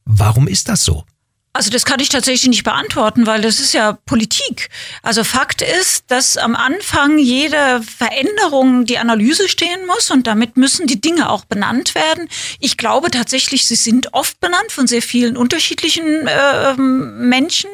Warum 0.04 0.48
ist 0.48 0.68
das 0.68 0.84
so? 0.84 1.06
Also 1.53 1.70
das 1.70 1.84
kann 1.84 2.00
ich 2.00 2.08
tatsächlich 2.08 2.48
nicht 2.48 2.63
beantworten, 2.63 3.25
weil 3.27 3.41
das 3.41 3.60
ist 3.60 3.74
ja 3.74 3.93
Politik. 4.05 4.70
Also 5.03 5.25
Fakt 5.25 5.62
ist, 5.62 6.05
dass 6.08 6.38
am 6.38 6.55
Anfang 6.55 7.17
jede 7.17 7.81
Veränderung 7.84 8.86
die 8.86 8.98
Analyse 8.98 9.50
stehen 9.50 9.86
muss 9.86 10.12
und 10.12 10.27
damit 10.27 10.55
müssen 10.55 10.88
die 10.88 11.01
Dinge 11.01 11.29
auch 11.29 11.43
benannt 11.43 11.93
werden. 11.93 12.29
Ich 12.60 12.77
glaube 12.77 13.12
tatsächlich, 13.12 13.65
sie 13.65 13.75
sind 13.75 14.13
oft 14.13 14.39
benannt 14.39 14.72
von 14.72 14.88
sehr 14.88 15.01
vielen 15.01 15.36
unterschiedlichen 15.36 16.25
äh, 16.25 16.74
Menschen. 16.77 17.70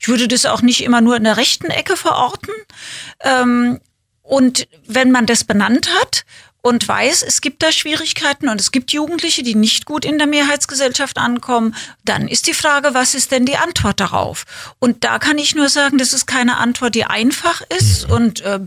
Ich 0.00 0.08
würde 0.08 0.26
das 0.26 0.46
auch 0.46 0.62
nicht 0.62 0.82
immer 0.82 1.02
nur 1.02 1.16
in 1.16 1.24
der 1.24 1.36
rechten 1.36 1.66
Ecke 1.66 1.98
verorten. 1.98 2.54
Ähm, 3.22 3.80
und 4.22 4.66
wenn 4.86 5.10
man 5.10 5.26
das 5.26 5.44
benannt 5.44 5.90
hat 6.00 6.24
und 6.62 6.86
weiß, 6.86 7.22
es 7.22 7.40
gibt 7.40 7.62
da 7.62 7.72
Schwierigkeiten 7.72 8.48
und 8.48 8.60
es 8.60 8.72
gibt 8.72 8.92
Jugendliche, 8.92 9.42
die 9.42 9.54
nicht 9.54 9.86
gut 9.86 10.04
in 10.04 10.18
der 10.18 10.26
Mehrheitsgesellschaft 10.26 11.18
ankommen, 11.18 11.74
dann 12.04 12.28
ist 12.28 12.46
die 12.46 12.54
Frage, 12.54 12.94
was 12.94 13.14
ist 13.14 13.32
denn 13.32 13.46
die 13.46 13.56
Antwort 13.56 14.00
darauf? 14.00 14.44
Und 14.78 15.04
da 15.04 15.18
kann 15.18 15.38
ich 15.38 15.54
nur 15.54 15.68
sagen, 15.68 15.98
das 15.98 16.12
ist 16.12 16.26
keine 16.26 16.58
Antwort, 16.58 16.94
die 16.94 17.04
einfach 17.04 17.62
ist 17.78 18.08
mhm. 18.08 18.14
und 18.14 18.40
äh, 18.42 18.60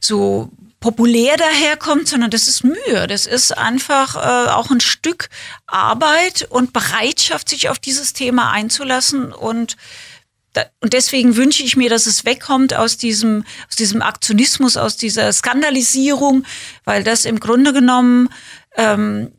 so 0.00 0.50
populär 0.82 1.36
daherkommt, 1.36 2.08
sondern 2.08 2.30
das 2.30 2.48
ist 2.48 2.64
Mühe. 2.64 3.06
Das 3.06 3.26
ist 3.26 3.56
einfach 3.56 4.16
äh, 4.16 4.50
auch 4.50 4.70
ein 4.70 4.80
Stück 4.80 5.30
Arbeit 5.66 6.46
und 6.50 6.74
Bereitschaft, 6.74 7.48
sich 7.48 7.70
auf 7.70 7.78
dieses 7.78 8.12
Thema 8.12 8.50
einzulassen 8.50 9.32
und 9.32 9.76
und 10.80 10.92
deswegen 10.92 11.36
wünsche 11.36 11.62
ich 11.62 11.76
mir, 11.76 11.88
dass 11.88 12.06
es 12.06 12.24
wegkommt 12.24 12.74
aus 12.74 12.96
diesem, 12.96 13.44
aus 13.68 13.76
diesem 13.76 14.02
Aktionismus, 14.02 14.76
aus 14.76 14.96
dieser 14.96 15.32
Skandalisierung, 15.32 16.44
weil 16.84 17.04
das 17.04 17.24
im 17.24 17.40
Grunde 17.40 17.72
genommen, 17.72 18.28
ähm, 18.76 19.32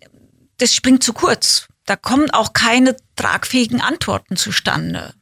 das 0.57 0.73
springt 0.73 1.03
zu 1.03 1.13
kurz. 1.13 1.67
Da 1.85 1.95
kommen 1.95 2.31
auch 2.31 2.53
keine 2.53 2.95
tragfähigen 3.15 3.81
Antworten 3.81 4.37
zustande. 4.37 5.13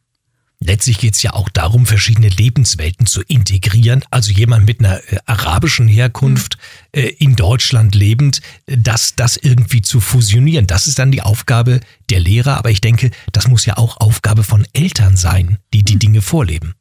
Letztlich 0.63 1.00
geht 1.00 1.15
es 1.15 1.24
ja 1.24 1.34
auch 1.34 1.50
darum, 1.50 1.88
verschiedene 1.88 2.30
Lebenswelten 2.30 3.08
zu 3.08 3.24
integrieren. 3.24 4.06
Also 4.12 4.32
jemand 4.32 4.68
mit 4.68 4.80
einer 4.80 4.98
äh, 5.12 5.18
arabischen 5.25 5.88
Herkunft 5.88 6.60
äh, 6.91 7.08
in 7.18 7.36
Deutschland 7.36 7.96
lebend, 7.96 8.41
äh, 8.68 8.77
das, 8.77 9.15
das 9.15 9.38
irgendwie 9.38 9.82
zu 9.82 10.00
fusionieren. 10.00 10.68
Das 10.68 10.86
ist 10.86 11.00
dann 11.00 11.12
die 11.12 11.24
Aufgabe 11.24 11.80
der 12.12 12.20
Lehrer. 12.20 12.58
Aber 12.58 12.70
ich 12.70 12.80
denke, 12.80 13.10
das 13.32 13.48
muss 13.48 13.65
ja 13.65 13.77
auch 13.77 13.98
Aufgabe 13.98 14.44
von 14.44 14.68
Eltern 14.74 15.18
sein, 15.18 15.58
die 15.74 15.84
die 15.84 15.98
Dinge 15.98 16.22
vorleben. 16.22 16.75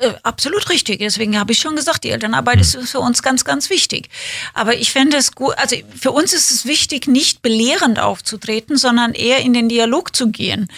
Äh, 0.00 0.14
absolut 0.22 0.68
richtig. 0.70 0.98
Deswegen 0.98 1.38
habe 1.38 1.52
ich 1.52 1.58
schon 1.58 1.76
gesagt, 1.76 2.04
die 2.04 2.10
Elternarbeit 2.10 2.60
ist 2.60 2.76
für 2.88 2.98
uns 2.98 3.22
ganz, 3.22 3.44
ganz 3.44 3.70
wichtig. 3.70 4.08
Aber 4.52 4.74
ich 4.74 4.90
fände 4.90 5.16
es 5.16 5.32
gut, 5.32 5.54
also 5.56 5.76
für 5.98 6.10
uns 6.10 6.32
ist 6.32 6.50
es 6.50 6.64
wichtig, 6.64 7.06
nicht 7.06 7.42
belehrend 7.42 8.00
aufzutreten, 8.00 8.76
sondern 8.76 9.12
eher 9.12 9.40
in 9.40 9.52
den 9.52 9.68
Dialog 9.68 10.14
zu 10.16 10.30
gehen 10.30 10.68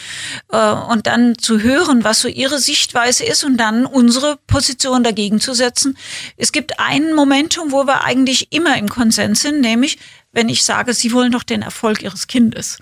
äh, 0.53 0.71
und 0.71 1.07
dann 1.07 1.39
zu 1.39 1.61
hören, 1.61 2.05
was 2.05 2.21
so 2.21 2.29
ihre 2.29 2.59
Sichtweise 2.59 3.25
ist 3.25 3.45
und 3.45 3.57
dann 3.57 3.87
unsere 3.87 4.39
Position 4.47 5.03
dagegen 5.03 5.41
zu 5.41 5.55
setzen. 5.55 5.97
Es 6.37 6.53
gibt 6.53 6.79
ein 6.79 7.15
Momentum, 7.15 7.73
wo 7.73 7.85
wir 7.87 8.05
eigentlich 8.05 8.53
immer 8.53 8.77
im 8.77 8.89
Konsens 8.89 9.41
sind, 9.41 9.63
nämlich 9.63 9.99
wenn 10.37 10.51
ich 10.51 10.65
sage, 10.65 10.93
Sie 10.93 11.13
wollen 11.13 11.33
doch 11.33 11.43
den 11.43 11.63
Erfolg 11.63 12.03
Ihres 12.03 12.27
Kindes. 12.27 12.79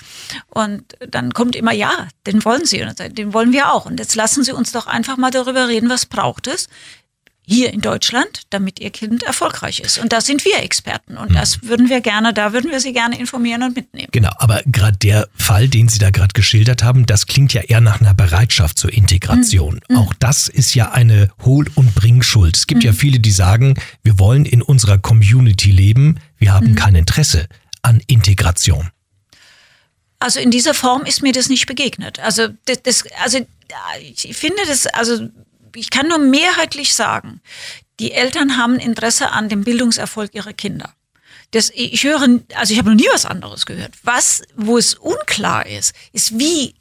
Und 0.49 0.83
dann 1.09 1.33
kommt 1.33 1.55
immer, 1.55 1.73
ja, 1.73 2.09
den 2.27 2.45
wollen 2.45 2.65
Sie, 2.65 2.85
den 3.11 3.33
wollen 3.33 3.53
wir 3.53 3.73
auch. 3.73 3.87
Und 3.87 4.01
jetzt 4.01 4.17
lassen 4.17 4.43
Sie 4.43 4.51
uns 4.51 4.73
doch 4.73 4.89
einfach 4.89 5.17
mal 5.17 5.31
darüber 5.31 5.69
reden, 5.69 5.89
was 5.89 6.05
braucht 6.05 6.49
es 6.49 6.69
hier 7.47 7.73
in 7.73 7.81
Deutschland, 7.81 8.43
damit 8.51 8.81
ihr 8.81 8.91
Kind 8.91 9.23
erfolgreich 9.23 9.81
ist. 9.81 9.99
Und 9.99 10.13
da 10.13 10.21
sind 10.21 10.45
wir 10.45 10.63
Experten. 10.63 11.17
Und 11.17 11.35
das 11.35 11.61
mhm. 11.61 11.69
würden 11.69 11.89
wir 11.89 12.01
gerne, 12.01 12.33
da 12.33 12.53
würden 12.53 12.71
wir 12.71 12.81
Sie 12.81 12.93
gerne 12.93 13.19
informieren 13.19 13.63
und 13.63 13.77
mitnehmen. 13.77 14.09
Genau, 14.13 14.31
aber 14.39 14.63
gerade 14.67 14.97
der 14.97 15.29
Fall, 15.37 15.69
den 15.69 15.89
Sie 15.89 15.99
da 15.99 16.11
gerade 16.11 16.33
geschildert 16.33 16.83
haben, 16.83 17.05
das 17.07 17.27
klingt 17.27 17.53
ja 17.53 17.63
eher 17.63 17.81
nach 17.81 18.01
einer 18.01 18.15
Bereitschaft 18.15 18.79
zur 18.79 18.93
Integration. 18.93 19.81
Mhm. 19.89 19.97
Auch 19.97 20.15
das 20.19 20.49
ist 20.49 20.75
ja 20.75 20.93
eine 20.93 21.31
Hol- 21.45 21.71
und 21.75 21.95
Bringschuld. 21.95 22.57
Es 22.57 22.67
gibt 22.67 22.83
mhm. 22.83 22.87
ja 22.87 22.93
viele, 22.93 23.21
die 23.21 23.33
sagen, 23.33 23.75
wir 24.03 24.19
wollen 24.19 24.47
in 24.47 24.63
unserer 24.63 24.99
Community 24.99 25.71
leben, 25.71 26.19
wir 26.39 26.55
haben 26.55 26.71
mhm. 26.71 26.75
kein 26.77 26.95
Interesse 26.95 27.47
an 27.83 28.01
Integration. 28.07 28.91
Also 30.19 30.41
in 30.41 30.51
dieser 30.51 30.73
Form 30.73 31.05
ist 31.05 31.23
mir 31.23 31.33
das 31.33 31.51
nicht 31.51 31.67
begegnet. 31.67 32.19
Also 32.21 32.49
das, 32.65 32.83
das 32.83 33.05
also 33.23 33.41
ich 34.01 34.35
finde 34.35 34.63
das, 34.67 34.87
also 34.87 35.29
ich 35.75 35.91
kann 35.91 36.09
nur 36.09 36.19
mehrheitlich 36.19 36.95
sagen, 36.95 37.41
die 38.01 38.13
Eltern 38.13 38.57
haben 38.57 38.79
Interesse 38.79 39.31
an 39.31 39.49
dem 39.49 39.65
Bildungserfolg 39.65 40.35
ihrer 40.35 40.53
Kinder. 40.53 40.95
Das, 41.51 41.71
ich 41.73 42.03
höre, 42.03 42.41
also 42.57 42.73
ich 42.73 42.79
habe 42.79 42.91
noch 42.91 42.97
nie 42.97 43.09
was 43.13 43.27
anderes 43.27 43.65
gehört. 43.65 43.93
Was, 44.03 44.43
wo 44.57 44.77
es 44.77 44.95
unklar 44.95 45.67
ist, 45.67 45.95
ist, 46.13 46.37
wie 46.37 46.75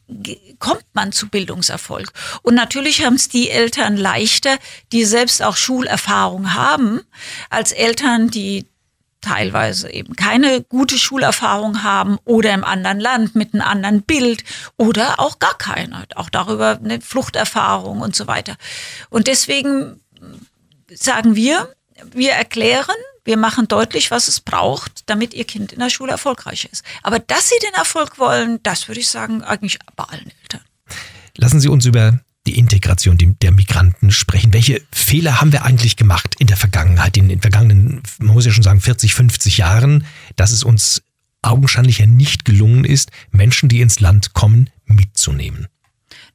kommt 0.57 0.85
man 0.93 1.11
zu 1.11 1.29
Bildungserfolg? 1.29 2.11
Und 2.41 2.55
natürlich 2.55 3.05
haben 3.05 3.13
es 3.13 3.29
die 3.29 3.51
Eltern 3.51 3.97
leichter, 3.97 4.57
die 4.91 5.05
selbst 5.05 5.43
auch 5.43 5.57
Schulerfahrung 5.57 6.55
haben, 6.55 7.01
als 7.51 7.71
Eltern, 7.71 8.31
die 8.31 8.65
teilweise 9.23 9.91
eben 9.91 10.15
keine 10.15 10.61
gute 10.61 10.97
Schulerfahrung 10.97 11.83
haben 11.83 12.17
oder 12.25 12.53
im 12.53 12.63
anderen 12.63 12.99
Land 12.99 13.35
mit 13.35 13.53
einem 13.53 13.63
anderen 13.63 14.01
Bild 14.03 14.43
oder 14.77 15.19
auch 15.19 15.39
gar 15.39 15.57
keine, 15.57 16.05
auch 16.15 16.29
darüber 16.29 16.79
eine 16.83 17.01
Fluchterfahrung 17.01 18.01
und 18.01 18.15
so 18.15 18.27
weiter. 18.27 18.55
Und 19.09 19.27
deswegen 19.27 20.01
sagen 20.93 21.35
wir, 21.35 21.73
wir 22.11 22.33
erklären, 22.33 22.95
wir 23.25 23.37
machen 23.37 23.67
deutlich, 23.67 24.11
was 24.11 24.27
es 24.27 24.41
braucht, 24.41 25.09
damit 25.09 25.33
ihr 25.33 25.45
Kind 25.45 25.71
in 25.71 25.79
der 25.79 25.89
Schule 25.89 26.11
erfolgreich 26.11 26.67
ist. 26.71 26.83
Aber 27.01 27.19
dass 27.19 27.49
sie 27.49 27.59
den 27.63 27.73
Erfolg 27.73 28.19
wollen, 28.19 28.61
das 28.63 28.87
würde 28.87 28.99
ich 28.99 29.09
sagen, 29.09 29.43
eigentlich 29.43 29.79
bei 29.95 30.03
allen 30.03 30.31
Eltern. 30.41 30.61
Lassen 31.37 31.59
Sie 31.59 31.69
uns 31.69 31.85
über 31.85 32.19
die 32.53 32.59
Integration 32.59 33.17
der 33.41 33.51
Migranten 33.51 34.11
sprechen. 34.11 34.53
Welche 34.53 34.81
Fehler 34.91 35.41
haben 35.41 35.51
wir 35.51 35.65
eigentlich 35.65 35.95
gemacht 35.95 36.35
in 36.39 36.47
der 36.47 36.57
Vergangenheit, 36.57 37.17
in 37.17 37.29
den 37.29 37.41
vergangenen, 37.41 38.03
man 38.19 38.33
muss 38.33 38.45
ja 38.45 38.51
schon 38.51 38.63
sagen, 38.63 38.79
40, 38.79 39.13
50 39.13 39.57
Jahren, 39.57 40.05
dass 40.35 40.51
es 40.51 40.63
uns 40.63 41.01
augenscheinlich 41.41 41.99
ja 41.99 42.05
nicht 42.05 42.45
gelungen 42.45 42.85
ist, 42.85 43.11
Menschen, 43.31 43.69
die 43.69 43.81
ins 43.81 43.99
Land 43.99 44.33
kommen, 44.33 44.69
mitzunehmen? 44.85 45.67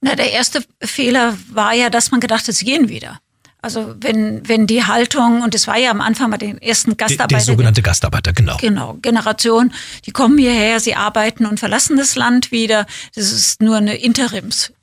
Na, 0.00 0.14
der 0.14 0.32
erste 0.32 0.64
Fehler 0.82 1.36
war 1.50 1.72
ja, 1.72 1.90
dass 1.90 2.10
man 2.10 2.20
gedacht 2.20 2.46
hat, 2.46 2.54
sie 2.54 2.64
gehen 2.64 2.88
wieder. 2.88 3.20
Also 3.60 3.96
wenn, 3.98 4.46
wenn 4.48 4.68
die 4.68 4.84
Haltung, 4.84 5.42
und 5.42 5.52
das 5.52 5.66
war 5.66 5.76
ja 5.76 5.90
am 5.90 6.00
Anfang 6.00 6.30
bei 6.30 6.36
den 6.36 6.58
ersten 6.58 6.96
Gastarbeiter. 6.96 7.28
Der, 7.28 7.38
der 7.38 7.44
sogenannte 7.44 7.82
Gastarbeiter, 7.82 8.32
genau. 8.32 8.56
Genau, 8.58 8.94
Generation, 9.02 9.72
die 10.06 10.12
kommen 10.12 10.38
hierher, 10.38 10.78
sie 10.78 10.94
arbeiten 10.94 11.44
und 11.44 11.58
verlassen 11.58 11.96
das 11.96 12.14
Land 12.14 12.52
wieder. 12.52 12.86
Das 13.16 13.32
ist 13.32 13.60
nur 13.60 13.76
eine 13.76 13.96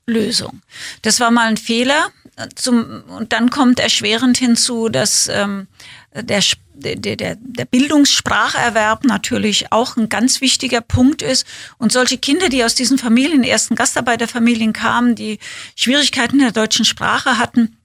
Interimslösung. 0.07 0.61
Das 1.01 1.19
war 1.19 1.31
mal 1.31 1.47
ein 1.47 1.57
Fehler. 1.57 2.09
Zum, 2.55 3.03
und 3.07 3.31
dann 3.31 3.49
kommt 3.49 3.79
erschwerend 3.79 4.37
hinzu, 4.37 4.89
dass 4.89 5.29
ähm, 5.29 5.67
der, 6.13 6.43
der, 6.73 7.15
der, 7.15 7.37
der 7.39 7.65
Bildungsspracherwerb 7.65 9.05
natürlich 9.05 9.71
auch 9.71 9.95
ein 9.95 10.09
ganz 10.09 10.41
wichtiger 10.41 10.81
Punkt 10.81 11.21
ist. 11.21 11.45
Und 11.77 11.93
solche 11.93 12.17
Kinder, 12.17 12.49
die 12.49 12.65
aus 12.65 12.75
diesen 12.75 12.97
Familien, 12.97 13.43
ersten 13.43 13.75
Gastarbeiterfamilien 13.75 14.73
kamen, 14.73 15.15
die 15.15 15.39
Schwierigkeiten 15.75 16.35
in 16.35 16.41
der 16.41 16.51
deutschen 16.51 16.83
Sprache 16.83 17.37
hatten, 17.37 17.77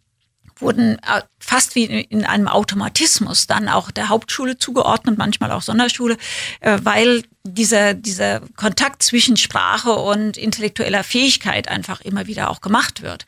wurden 0.57 0.99
äh, 0.99 1.23
fast 1.39 1.77
wie 1.77 1.85
in 1.85 2.25
einem 2.25 2.49
Automatismus 2.49 3.47
dann 3.47 3.69
auch 3.69 3.93
der 3.93 4.09
Hauptschule 4.09 4.59
zugeordnet, 4.59 5.17
manchmal 5.17 5.53
auch 5.53 5.62
Sonderschule, 5.62 6.17
äh, 6.61 6.79
weil 6.83 7.23
dieser, 7.43 7.95
dieser 7.95 8.41
Kontakt 8.57 9.03
zwischen 9.03 9.37
Sprache 9.39 9.93
und 9.93 10.37
intellektueller 10.37 11.03
Fähigkeit 11.03 11.69
einfach 11.69 12.03
immer 12.03 12.27
wieder 12.27 12.51
auch 12.51 12.61
gemacht 12.61 13.01
wird. 13.01 13.25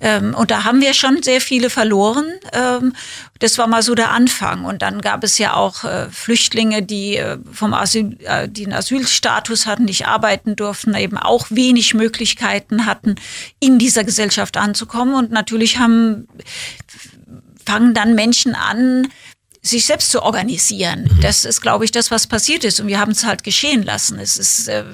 Ähm, 0.00 0.34
und 0.34 0.50
da 0.50 0.64
haben 0.64 0.82
wir 0.82 0.92
schon 0.92 1.22
sehr 1.22 1.40
viele 1.40 1.70
verloren. 1.70 2.26
Ähm, 2.52 2.92
das 3.38 3.56
war 3.56 3.66
mal 3.66 3.82
so 3.82 3.94
der 3.94 4.10
Anfang. 4.10 4.66
Und 4.66 4.82
dann 4.82 5.00
gab 5.00 5.24
es 5.24 5.38
ja 5.38 5.54
auch 5.54 5.84
äh, 5.84 6.10
Flüchtlinge, 6.10 6.82
die 6.82 7.20
vom 7.52 7.74
Asyl, 7.74 8.18
die 8.48 8.64
einen 8.64 8.74
Asylstatus 8.74 9.66
hatten, 9.66 9.84
nicht 9.84 10.06
arbeiten 10.06 10.56
durften, 10.56 10.94
eben 10.94 11.16
auch 11.16 11.46
wenig 11.50 11.94
Möglichkeiten 11.94 12.86
hatten, 12.86 13.16
in 13.60 13.78
dieser 13.78 14.04
Gesellschaft 14.04 14.56
anzukommen. 14.56 15.14
Und 15.14 15.30
natürlich 15.30 15.78
haben 15.78 16.28
fangen 17.64 17.94
dann 17.94 18.14
Menschen 18.14 18.54
an, 18.54 19.08
sich 19.64 19.86
selbst 19.86 20.10
zu 20.10 20.22
organisieren. 20.22 21.08
Mhm. 21.10 21.20
Das 21.22 21.44
ist, 21.44 21.62
glaube 21.62 21.86
ich, 21.86 21.90
das, 21.90 22.10
was 22.10 22.26
passiert 22.26 22.64
ist. 22.64 22.80
Und 22.80 22.86
wir 22.86 23.00
haben 23.00 23.12
es 23.12 23.24
halt 23.24 23.44
geschehen 23.44 23.82
lassen. 23.82 24.18
Es 24.18 24.36
ist, 24.36 24.68
äh, 24.68 24.84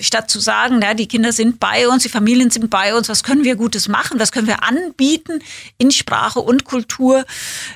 statt 0.00 0.30
zu 0.30 0.40
sagen, 0.40 0.80
ja, 0.82 0.92
die 0.92 1.06
Kinder 1.06 1.32
sind 1.32 1.58
bei 1.58 1.88
uns, 1.88 2.02
die 2.02 2.10
Familien 2.10 2.50
sind 2.50 2.68
bei 2.68 2.94
uns, 2.94 3.08
was 3.08 3.22
können 3.22 3.44
wir 3.44 3.56
Gutes 3.56 3.88
machen, 3.88 4.20
was 4.20 4.30
können 4.30 4.46
wir 4.46 4.62
anbieten 4.62 5.40
in 5.78 5.90
Sprache 5.90 6.40
und 6.40 6.64
Kultur, 6.64 7.24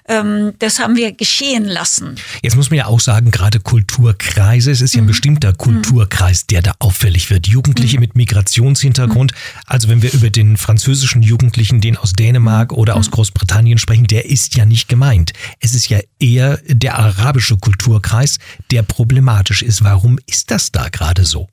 ähm, 0.07 0.53
das 0.59 0.79
haben 0.79 0.97
wir 0.97 1.13
geschehen 1.13 1.65
lassen. 1.65 2.17
Jetzt 2.43 2.57
muss 2.57 2.71
man 2.71 2.79
ja 2.79 2.87
auch 2.87 3.01
sagen, 3.01 3.31
gerade 3.31 3.61
Kulturkreise, 3.61 4.71
es 4.71 4.83
ist 4.83 4.95
ja 4.95 5.01
ein 5.01 5.05
mhm. 5.05 5.09
bestimmter 5.09 5.53
mhm. 5.53 5.59
Kulturkreis, 5.59 6.47
der 6.47 6.61
da 6.61 6.73
auffällig 6.79 7.31
wird. 7.31 7.47
Jugendliche 7.47 7.97
mhm. 7.97 8.03
mit 8.03 8.17
Migrationshintergrund. 8.17 9.33
Mhm. 9.33 9.61
Also 9.67 9.89
wenn 9.89 10.03
wir 10.03 10.13
über 10.13 10.29
den 10.29 10.59
französischen 10.59 11.23
Jugendlichen, 11.23 11.81
den 11.81 11.97
aus 11.97 12.13
Dänemark 12.13 12.73
oder 12.73 12.97
aus 12.97 13.11
Großbritannien 13.11 13.79
sprechen, 13.79 14.07
der 14.07 14.27
ist 14.27 14.57
ja 14.57 14.67
nicht 14.67 14.89
gemeint. 14.89 15.33
Es 15.61 15.73
ist 15.73 15.89
ja 15.89 16.01
eher 16.19 16.34
eher 16.35 16.61
der 16.67 16.99
arabische 16.99 17.57
Kulturkreis, 17.57 18.39
der 18.71 18.83
problematisch 18.83 19.63
ist. 19.63 19.85
Warum 19.85 20.19
ist 20.27 20.51
das 20.51 20.73
da 20.73 20.89
gerade 20.89 21.25
so? 21.25 21.49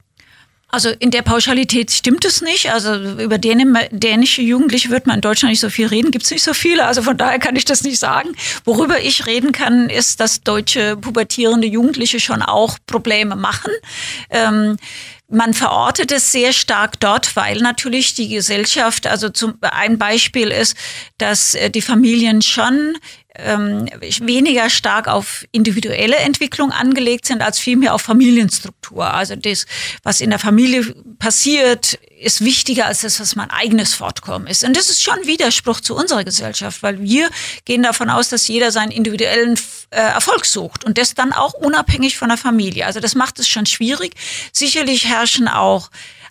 Also 0.72 0.90
in 1.00 1.12
der 1.12 1.22
Pauschalität 1.22 1.92
stimmt 1.92 2.24
es 2.24 2.42
nicht. 2.42 2.72
Also 2.72 2.96
über 3.20 3.38
dänische 3.38 4.42
Jugendliche 4.42 4.90
wird 4.90 5.06
man 5.06 5.16
in 5.16 5.22
Deutschland 5.22 5.52
nicht 5.52 5.60
so 5.60 5.70
viel 5.70 5.88
reden, 5.88 6.12
gibt 6.12 6.24
es 6.24 6.32
nicht 6.32 6.44
so 6.44 6.54
viele. 6.54 6.86
Also 6.86 7.02
von 7.02 7.18
daher 7.18 7.40
kann 7.40 7.58
ich 7.58 7.66
das 7.66 7.84
nicht 7.84 8.00
sagen. 8.00 8.30
Worüber 8.64 9.02
ich 9.02 9.26
reden 9.26 9.52
kann, 9.52 9.90
ist, 9.90 10.22
dass 10.22 10.42
deutsche 10.42 10.96
pubertierende 10.96 11.68
Jugendliche 11.68 12.22
schon 12.22 12.42
auch 12.42 12.78
Probleme 12.88 13.36
machen. 13.36 13.72
Ähm, 14.30 14.78
man 15.32 15.54
verortet 15.54 16.12
es 16.12 16.32
sehr 16.32 16.52
stark 16.52 17.00
dort, 17.00 17.36
weil 17.36 17.60
natürlich 17.60 18.14
die 18.14 18.28
Gesellschaft, 18.28 19.08
also 19.08 19.30
zum, 19.30 19.58
ein 19.62 19.98
Beispiel 19.98 20.50
ist, 20.50 20.76
dass 21.18 21.56
äh, 21.56 21.70
die 21.70 21.82
Familien 21.82 22.42
schon 22.42 22.98
ähm, 23.44 23.88
weniger 24.20 24.70
stark 24.70 25.08
auf 25.08 25.46
individuelle 25.52 26.18
Entwicklung 26.18 26.72
angelegt 26.72 27.26
sind, 27.26 27.42
als 27.42 27.60
vielmehr 27.60 27.94
auf 27.94 28.02
Familienstruktur. 28.02 29.14
Also 29.14 29.36
das, 29.36 29.66
was 30.04 30.22
in 30.22 30.30
der 30.30 30.40
Familie 30.40 30.94
passiert, 31.20 32.00
ist 32.20 32.44
wichtiger 32.44 32.86
als 32.86 33.02
das, 33.02 33.20
was 33.20 33.36
mein 33.36 33.50
eigenes 33.50 33.94
Fortkommen 33.94 34.48
ist. 34.48 34.64
Und 34.64 34.78
das 34.78 34.90
ist 34.90 35.04
schon 35.04 35.18
Widerspruch 35.26 35.80
zu 35.80 35.96
unserer 35.96 36.24
Gesellschaft, 36.24 36.84
weil 36.84 37.02
wir 37.02 37.30
gehen 37.66 37.84
davon 37.84 38.10
aus, 38.10 38.30
dass 38.30 38.48
jeder 38.48 38.72
seinen 38.72 38.92
individuellen 38.92 39.60
äh, 39.90 39.98
Erfolg 40.00 40.46
sucht 40.46 40.84
und 40.84 40.98
das 40.98 41.16
dann 41.16 41.34
auch 41.34 41.54
unabhängig 41.54 42.18
von 42.18 42.30
der 42.30 42.38
Familie. 42.38 42.86
Also 42.86 43.00
das 43.00 43.16
macht 43.16 43.40
es 43.40 43.48
schon 43.48 43.66
schwierig. 43.66 44.14
Sicherlich 44.52 45.06
herrschen 45.06 45.48
auch 45.48 45.90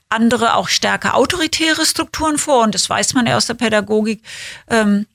andere, 0.08 0.54
auch 0.54 0.68
stärker 0.68 1.14
autoritäre 1.16 1.86
Strukturen 1.86 2.36
vor 2.36 2.64
und 2.64 2.74
das 2.74 2.90
weiß 2.90 3.14
man 3.14 3.26
ja 3.26 3.36
aus 3.36 3.46
der 3.46 3.54
Pädagogik. 3.54 4.22
Ähm, 4.68 5.06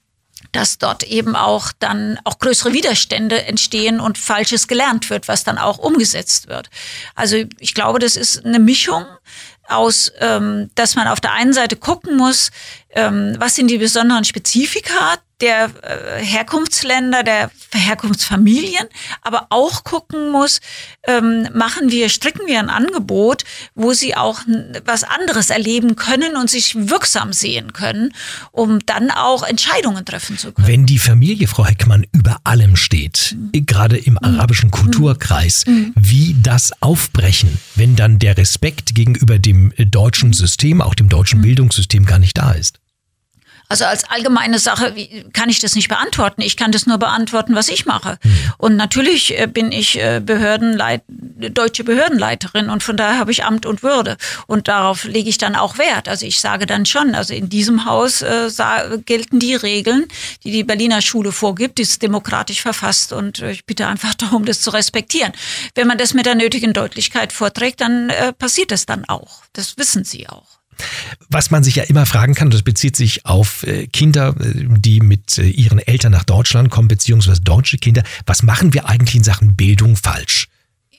dass 0.51 0.77
dort 0.77 1.03
eben 1.03 1.35
auch 1.35 1.71
dann 1.79 2.19
auch 2.23 2.39
größere 2.39 2.73
Widerstände 2.73 3.43
entstehen 3.43 3.99
und 3.99 4.17
Falsches 4.17 4.67
gelernt 4.67 5.09
wird, 5.09 5.27
was 5.27 5.43
dann 5.43 5.57
auch 5.57 5.77
umgesetzt 5.77 6.47
wird. 6.47 6.69
Also 7.15 7.37
ich 7.59 7.73
glaube, 7.73 7.99
das 7.99 8.15
ist 8.15 8.45
eine 8.45 8.59
Mischung. 8.59 9.05
aus, 9.67 10.11
ähm, 10.19 10.69
dass 10.75 10.93
man 10.95 11.07
auf 11.07 11.19
der 11.19 11.33
einen 11.33 11.51
Seite 11.51 11.75
gucken 11.75 12.17
muss, 12.17 12.51
ähm, 12.91 13.35
was 13.39 13.55
sind 13.55 13.67
die 13.71 13.79
besonderen 13.79 14.23
Spezifika 14.23 15.17
der 15.41 15.69
äh, 15.81 16.23
Herkunftsländer, 16.23 17.23
der 17.23 17.51
Herkunftsfamilien, 17.73 18.85
aber 19.21 19.47
auch 19.49 19.83
gucken 19.83 20.31
muss, 20.31 20.61
ähm, 21.07 21.47
machen 21.53 21.91
wir, 21.91 22.09
stricken 22.09 22.47
wir 22.47 22.59
ein 22.59 22.69
Angebot, 22.69 23.43
wo 23.73 23.93
sie 23.93 24.15
auch 24.15 24.39
was 24.85 25.03
anderes 25.03 25.49
erleben 25.49 25.95
können 25.95 26.37
und 26.37 26.49
sich 26.49 26.75
wirksam 26.75 27.33
sehen 27.33 27.73
können, 27.73 28.13
um 28.51 28.85
dann 28.85 29.11
auch 29.11 29.43
Entscheidungen 29.43 30.05
treffen 30.05 30.37
zu 30.37 30.51
können. 30.51 30.67
Wenn 30.67 30.85
die 30.85 30.99
Familie, 30.99 31.47
Frau 31.47 31.65
Heckmann, 31.65 32.05
über 32.13 32.37
allem 32.43 32.75
steht, 32.75 33.35
mhm. 33.37 33.65
gerade 33.65 33.97
im 33.97 34.17
arabischen 34.17 34.71
Kulturkreis, 34.71 35.65
mhm. 35.65 35.93
wie 35.95 36.35
das 36.41 36.81
aufbrechen, 36.81 37.57
wenn 37.75 37.95
dann 37.95 38.19
der 38.19 38.37
Respekt 38.37 38.95
gegenüber 38.95 39.37
dem 39.37 39.73
deutschen 39.77 40.33
System, 40.33 40.81
auch 40.81 40.95
dem 40.95 41.09
deutschen 41.09 41.39
mhm. 41.39 41.43
Bildungssystem 41.43 42.05
gar 42.05 42.19
nicht 42.19 42.37
da 42.37 42.51
ist? 42.53 42.79
Also 43.67 43.85
als 43.85 44.03
allgemeine 44.09 44.59
Sache 44.59 44.93
kann 45.33 45.49
ich 45.49 45.59
das 45.59 45.75
nicht 45.75 45.87
beantworten. 45.87 46.41
Ich 46.41 46.57
kann 46.57 46.71
das 46.71 46.85
nur 46.85 46.97
beantworten, 46.97 47.55
was 47.55 47.69
ich 47.69 47.85
mache. 47.85 48.17
Mhm. 48.23 48.53
Und 48.57 48.75
natürlich 48.75 49.39
äh, 49.39 49.47
bin 49.47 49.71
ich 49.71 49.99
äh, 49.99 50.21
Behördenleit 50.23 51.03
deutsche 51.07 51.83
Behördenleiterin 51.83 52.69
und 52.69 52.83
von 52.83 52.97
daher 52.97 53.19
habe 53.19 53.31
ich 53.31 53.43
Amt 53.43 53.65
und 53.65 53.83
Würde. 53.83 54.17
Und 54.47 54.67
darauf 54.67 55.03
lege 55.03 55.29
ich 55.29 55.37
dann 55.37 55.55
auch 55.55 55.77
Wert. 55.77 56.07
Also 56.07 56.25
ich 56.25 56.39
sage 56.39 56.65
dann 56.65 56.85
schon, 56.85 57.15
also 57.15 57.33
in 57.33 57.49
diesem 57.49 57.85
Haus 57.85 58.21
äh, 58.21 58.49
gelten 59.05 59.39
die 59.39 59.55
Regeln, 59.55 60.05
die 60.43 60.51
die 60.51 60.63
Berliner 60.63 61.01
Schule 61.01 61.31
vorgibt, 61.31 61.77
die 61.77 61.83
ist 61.83 62.01
demokratisch 62.01 62.61
verfasst 62.61 63.13
und 63.13 63.39
äh, 63.39 63.51
ich 63.51 63.65
bitte 63.65 63.87
einfach 63.87 64.13
darum, 64.15 64.45
das 64.45 64.61
zu 64.61 64.69
respektieren. 64.69 65.33
Wenn 65.73 65.87
man 65.87 65.97
das 65.97 66.13
mit 66.13 66.25
der 66.25 66.35
nötigen 66.35 66.73
Deutlichkeit 66.73 67.33
vorträgt, 67.33 67.81
dann 67.81 68.09
äh, 68.09 68.33
passiert 68.33 68.71
es 68.71 68.85
dann 68.85 69.05
auch. 69.05 69.43
Das 69.53 69.77
wissen 69.77 70.03
Sie 70.03 70.27
auch. 70.29 70.55
Was 71.29 71.51
man 71.51 71.63
sich 71.63 71.75
ja 71.75 71.83
immer 71.83 72.05
fragen 72.05 72.33
kann, 72.33 72.49
das 72.49 72.63
bezieht 72.63 72.95
sich 72.95 73.25
auf 73.25 73.63
äh, 73.63 73.87
Kinder, 73.87 74.35
äh, 74.39 74.65
die 74.67 74.99
mit 74.99 75.37
äh, 75.37 75.47
ihren 75.47 75.79
Eltern 75.79 76.11
nach 76.11 76.23
Deutschland 76.23 76.69
kommen, 76.69 76.87
beziehungsweise 76.87 77.41
deutsche 77.41 77.77
Kinder. 77.77 78.03
Was 78.25 78.43
machen 78.43 78.73
wir 78.73 78.87
eigentlich 78.87 79.15
in 79.15 79.23
Sachen 79.23 79.55
Bildung 79.55 79.95
falsch? 79.95 80.47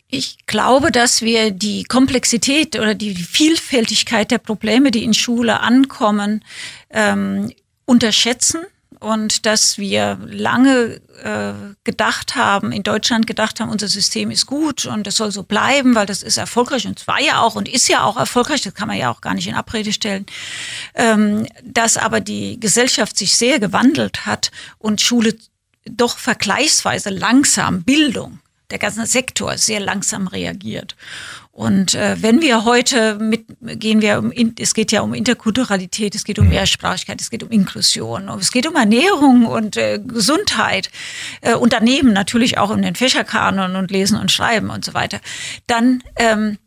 Ich 0.09 0.39
glaube, 0.47 0.93
dass 0.93 1.23
wir 1.23 1.51
die 1.51 1.83
Komplexität 1.85 2.77
oder 2.77 2.95
die 2.95 3.15
Vielfältigkeit 3.15 4.31
der 4.31 4.39
Probleme, 4.39 4.91
die 4.91 5.03
in 5.03 5.15
Schule 5.15 5.61
ankommen, 5.61 6.45
ähm, 6.91 7.53
unterschätzen 7.87 8.61
und 9.01 9.47
dass 9.47 9.79
wir 9.79 10.19
lange 10.25 11.01
äh, 11.23 11.53
gedacht 11.85 12.37
haben, 12.37 12.73
in 12.73 12.83
Deutschland 12.83 13.27
gedacht 13.27 13.61
haben, 13.61 13.71
unser 13.71 13.89
System 13.89 14.31
ist 14.31 14.47
gut 14.47 14.87
und 14.87 15.07
es 15.07 15.17
soll 15.17 15.31
so 15.31 15.43
bleiben, 15.43 15.95
weil 15.95 16.07
das 16.07 16.23
ist 16.23 16.37
erfolgreich 16.37 16.87
und 16.87 17.01
es 17.01 17.07
war 17.07 17.21
ja 17.21 17.41
auch 17.41 17.55
und 17.55 17.69
ist 17.69 17.89
ja 17.89 18.05
auch 18.05 18.17
erfolgreich, 18.17 18.63
das 18.63 18.75
kann 18.75 18.89
man 18.89 18.99
ja 18.99 19.11
auch 19.11 19.21
gar 19.21 19.35
nicht 19.35 19.49
in 19.49 19.55
Abrede 19.55 19.93
stellen, 19.93 20.27
ähm, 20.95 21.47
dass 21.63 21.97
aber 21.97 22.21
die 22.21 22.59
Gesellschaft 22.59 23.19
sich 23.19 23.37
sehr 23.37 23.59
gewandelt 23.61 24.27
hat 24.27 24.51
und 24.79 25.01
Schule 25.01 25.37
doch 25.85 26.19
vergleichsweise 26.19 27.11
langsam 27.11 27.83
Bildung 27.83 28.41
der 28.71 28.79
ganze 28.79 29.07
Sektor 29.07 29.57
sehr 29.59 29.81
langsam 29.81 30.27
reagiert. 30.27 30.97
Und 31.57 31.95
äh, 31.95 32.17
wenn 32.21 32.43
wir 32.43 32.67
heute 32.67 33.15
mit, 33.15 33.47
gehen 33.81 34.03
wir 34.03 34.19
um, 34.19 34.31
es 34.59 34.75
geht 34.75 34.93
ja 34.93 35.01
um 35.01 35.15
Interkulturalität, 35.15 36.15
es 36.15 36.25
geht 36.25 36.39
um 36.39 36.45
mhm. 36.45 36.51
Mehrsprachigkeit, 36.51 37.19
es 37.19 37.31
geht 37.31 37.43
um 37.43 37.51
Inklusion, 37.51 38.29
es 38.39 38.53
geht 38.53 38.67
um 38.67 38.77
Ernährung 38.77 39.47
und 39.47 39.79
äh, 39.79 39.99
Gesundheit, 39.99 40.91
äh, 41.41 41.55
Unternehmen 41.55 42.13
natürlich 42.13 42.59
auch 42.59 42.69
um 42.69 42.83
den 42.83 42.95
Fächerkanon 42.95 43.75
und 43.75 43.91
Lesen 43.91 44.19
und 44.19 44.31
Schreiben 44.31 44.69
und 44.69 44.85
so 44.85 44.93
weiter, 44.93 45.19
dann 45.67 46.03
ähm, 46.17 46.59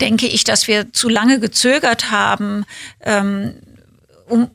denke 0.00 0.28
ich, 0.28 0.44
dass 0.44 0.68
wir 0.68 0.92
zu 0.92 1.08
lange 1.08 1.40
gezögert 1.40 2.12
haben, 2.12 2.64
ähm, 3.00 3.54
um 4.28 4.52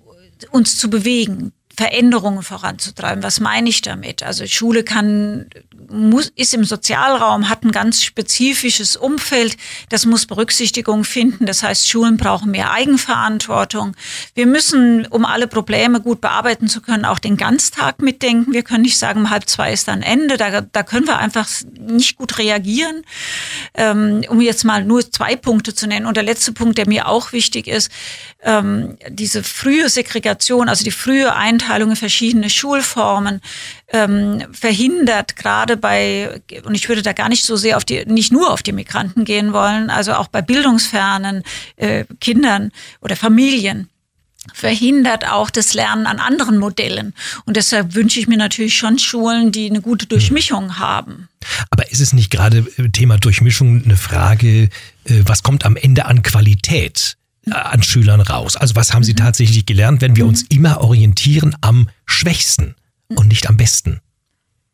uns 0.49 0.77
zu 0.77 0.89
bewegen, 0.89 1.51
Veränderungen 1.75 2.41
voranzutreiben. 2.41 3.21
Was 3.21 3.41
meine 3.41 3.67
ich 3.67 3.81
damit? 3.81 4.23
Also 4.23 4.47
Schule 4.47 4.85
kann 4.85 5.49
muss, 5.89 6.31
ist 6.35 6.53
im 6.53 6.63
Sozialraum, 6.63 7.49
hat 7.49 7.63
ein 7.63 7.71
ganz 7.71 8.03
spezifisches 8.03 8.95
Umfeld. 8.95 9.57
Das 9.89 10.05
muss 10.05 10.25
Berücksichtigung 10.25 11.03
finden. 11.03 11.45
Das 11.45 11.63
heißt, 11.63 11.87
Schulen 11.87 12.17
brauchen 12.17 12.51
mehr 12.51 12.71
Eigenverantwortung. 12.71 13.95
Wir 14.35 14.45
müssen, 14.45 15.05
um 15.07 15.25
alle 15.25 15.47
Probleme 15.47 16.01
gut 16.01 16.21
bearbeiten 16.21 16.67
zu 16.67 16.81
können, 16.81 17.05
auch 17.05 17.19
den 17.19 17.37
Ganztag 17.37 18.01
mitdenken. 18.01 18.53
Wir 18.53 18.63
können 18.63 18.83
nicht 18.83 18.97
sagen, 18.97 19.21
um 19.21 19.29
halb 19.29 19.47
zwei 19.49 19.73
ist 19.73 19.87
dann 19.87 20.01
Ende. 20.01 20.37
Da, 20.37 20.61
da 20.61 20.83
können 20.83 21.07
wir 21.07 21.17
einfach 21.17 21.47
nicht 21.79 22.17
gut 22.17 22.37
reagieren. 22.37 23.03
Ähm, 23.73 24.23
um 24.29 24.41
jetzt 24.41 24.63
mal 24.63 24.83
nur 24.83 25.09
zwei 25.11 25.35
Punkte 25.35 25.73
zu 25.73 25.87
nennen. 25.87 26.05
Und 26.05 26.17
der 26.17 26.23
letzte 26.23 26.51
Punkt, 26.51 26.77
der 26.77 26.87
mir 26.87 27.07
auch 27.07 27.33
wichtig 27.33 27.67
ist, 27.67 27.91
ähm, 28.43 28.97
diese 29.09 29.43
frühe 29.43 29.89
Segregation, 29.89 30.69
also 30.69 30.83
die 30.83 30.91
frühe 30.91 31.35
Einteilung 31.35 31.91
in 31.91 31.95
verschiedene 31.95 32.49
Schulformen, 32.49 33.41
ähm, 33.89 34.43
verhindert, 34.51 35.35
gerade 35.35 35.66
bei, 35.75 36.41
und 36.63 36.75
ich 36.75 36.87
würde 36.87 37.01
da 37.01 37.13
gar 37.13 37.29
nicht 37.29 37.43
so 37.43 37.55
sehr 37.55 37.77
auf 37.77 37.85
die, 37.85 38.05
nicht 38.05 38.31
nur 38.31 38.51
auf 38.51 38.63
die 38.63 38.71
Migranten 38.71 39.25
gehen 39.25 39.53
wollen, 39.53 39.89
also 39.89 40.13
auch 40.13 40.27
bei 40.27 40.41
bildungsfernen 40.41 41.43
äh, 41.75 42.05
Kindern 42.21 42.71
oder 43.01 43.15
Familien 43.15 43.89
verhindert 44.53 45.27
auch 45.29 45.49
das 45.49 45.73
Lernen 45.73 46.07
an 46.07 46.19
anderen 46.19 46.57
Modellen. 46.57 47.13
Und 47.45 47.57
deshalb 47.57 47.95
wünsche 47.95 48.19
ich 48.21 48.29
mir 48.29 48.37
natürlich 48.37 48.77
schon 48.77 48.97
Schulen, 48.97 49.51
die 49.51 49.69
eine 49.69 49.81
gute 49.81 50.05
Durchmischung 50.05 50.79
haben. 50.79 51.27
Aber 51.69 51.91
ist 51.91 51.99
es 51.99 52.13
nicht 52.13 52.29
gerade 52.29 52.59
äh, 52.77 52.87
Thema 52.89 53.17
Durchmischung 53.17 53.83
eine 53.83 53.97
Frage, 53.97 54.69
äh, 55.03 55.21
was 55.25 55.43
kommt 55.43 55.65
am 55.65 55.75
Ende 55.75 56.05
an 56.05 56.21
Qualität 56.23 57.17
äh, 57.45 57.51
an 57.51 57.83
Schülern 57.83 58.21
raus? 58.21 58.55
Also 58.55 58.75
was 58.75 58.93
haben 58.93 59.03
sie 59.03 59.13
mhm. 59.13 59.17
tatsächlich 59.17 59.65
gelernt, 59.65 59.99
wenn 59.99 60.15
wir 60.15 60.25
uns 60.25 60.43
mhm. 60.43 60.47
immer 60.51 60.81
orientieren 60.81 61.53
am 61.59 61.89
Schwächsten? 62.05 62.75
und 63.15 63.27
nicht 63.27 63.47
am 63.49 63.57
besten. 63.57 63.99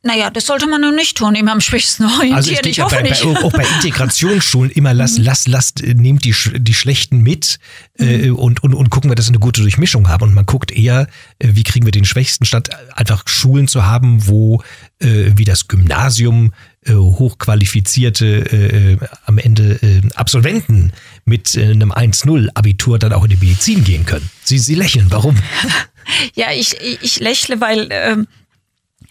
Naja, 0.06 0.30
das 0.30 0.46
sollte 0.46 0.68
man 0.68 0.82
nun 0.82 0.96
nicht 0.96 1.16
tun, 1.16 1.34
immer 1.34 1.54
am 1.54 1.62
schwächsten 1.62 2.04
orientieren. 2.04 2.36
Also 2.36 2.52
ich, 2.52 2.66
ich 2.66 2.82
hoffe 2.82 2.98
bei, 2.98 3.04
nicht. 3.04 3.24
Bei, 3.24 3.42
auch 3.42 3.54
bei 3.54 3.66
Integrationsschulen 3.78 4.70
immer 4.72 4.94
lass, 4.94 5.18
mhm. 5.18 5.24
lass, 5.24 5.48
lass, 5.48 5.74
nehmt 5.82 6.26
die, 6.26 6.36
die 6.58 6.74
Schlechten 6.74 7.22
mit 7.22 7.58
äh, 7.98 8.28
mhm. 8.28 8.36
und, 8.36 8.64
und, 8.64 8.74
und 8.74 8.90
gucken 8.90 9.10
wir, 9.10 9.16
dass 9.16 9.28
wir 9.28 9.32
eine 9.32 9.40
gute 9.40 9.62
Durchmischung 9.62 10.10
haben. 10.10 10.24
Und 10.24 10.34
man 10.34 10.46
guckt 10.46 10.72
eher, 10.72 11.08
äh, 11.40 11.50
wie 11.54 11.64
kriegen 11.64 11.86
wir 11.86 11.94
den 11.94 12.04
Schwächsten, 12.04 12.44
statt 12.44 12.70
einfach 12.98 13.26
Schulen 13.30 13.70
zu 13.70 13.86
haben, 13.86 14.28
wo 14.28 14.62
äh, 15.00 15.32
wie 15.36 15.46
das 15.46 15.70
Gymnasium 15.70 16.52
äh, 16.86 16.96
hochqualifizierte 16.96 18.26
äh, 18.26 18.98
am 19.26 19.38
Ende 19.38 19.80
äh, 19.82 20.02
Absolventen 20.16 20.92
mit 21.24 21.56
äh, 21.56 21.72
einem 21.72 21.94
1-0 21.94 22.50
Abitur 22.56 23.00
dann 23.00 23.14
auch 23.14 23.24
in 23.24 23.30
die 23.30 23.38
Medizin 23.38 23.86
gehen 23.86 24.06
können. 24.06 24.30
Sie, 24.44 24.60
Sie 24.60 24.76
lächeln, 24.76 25.08
warum? 25.10 25.38
Ja, 26.36 26.52
ich, 26.52 26.76
ich 27.02 27.22
lächle, 27.22 27.62
weil 27.62 27.88
ähm, 27.90 28.28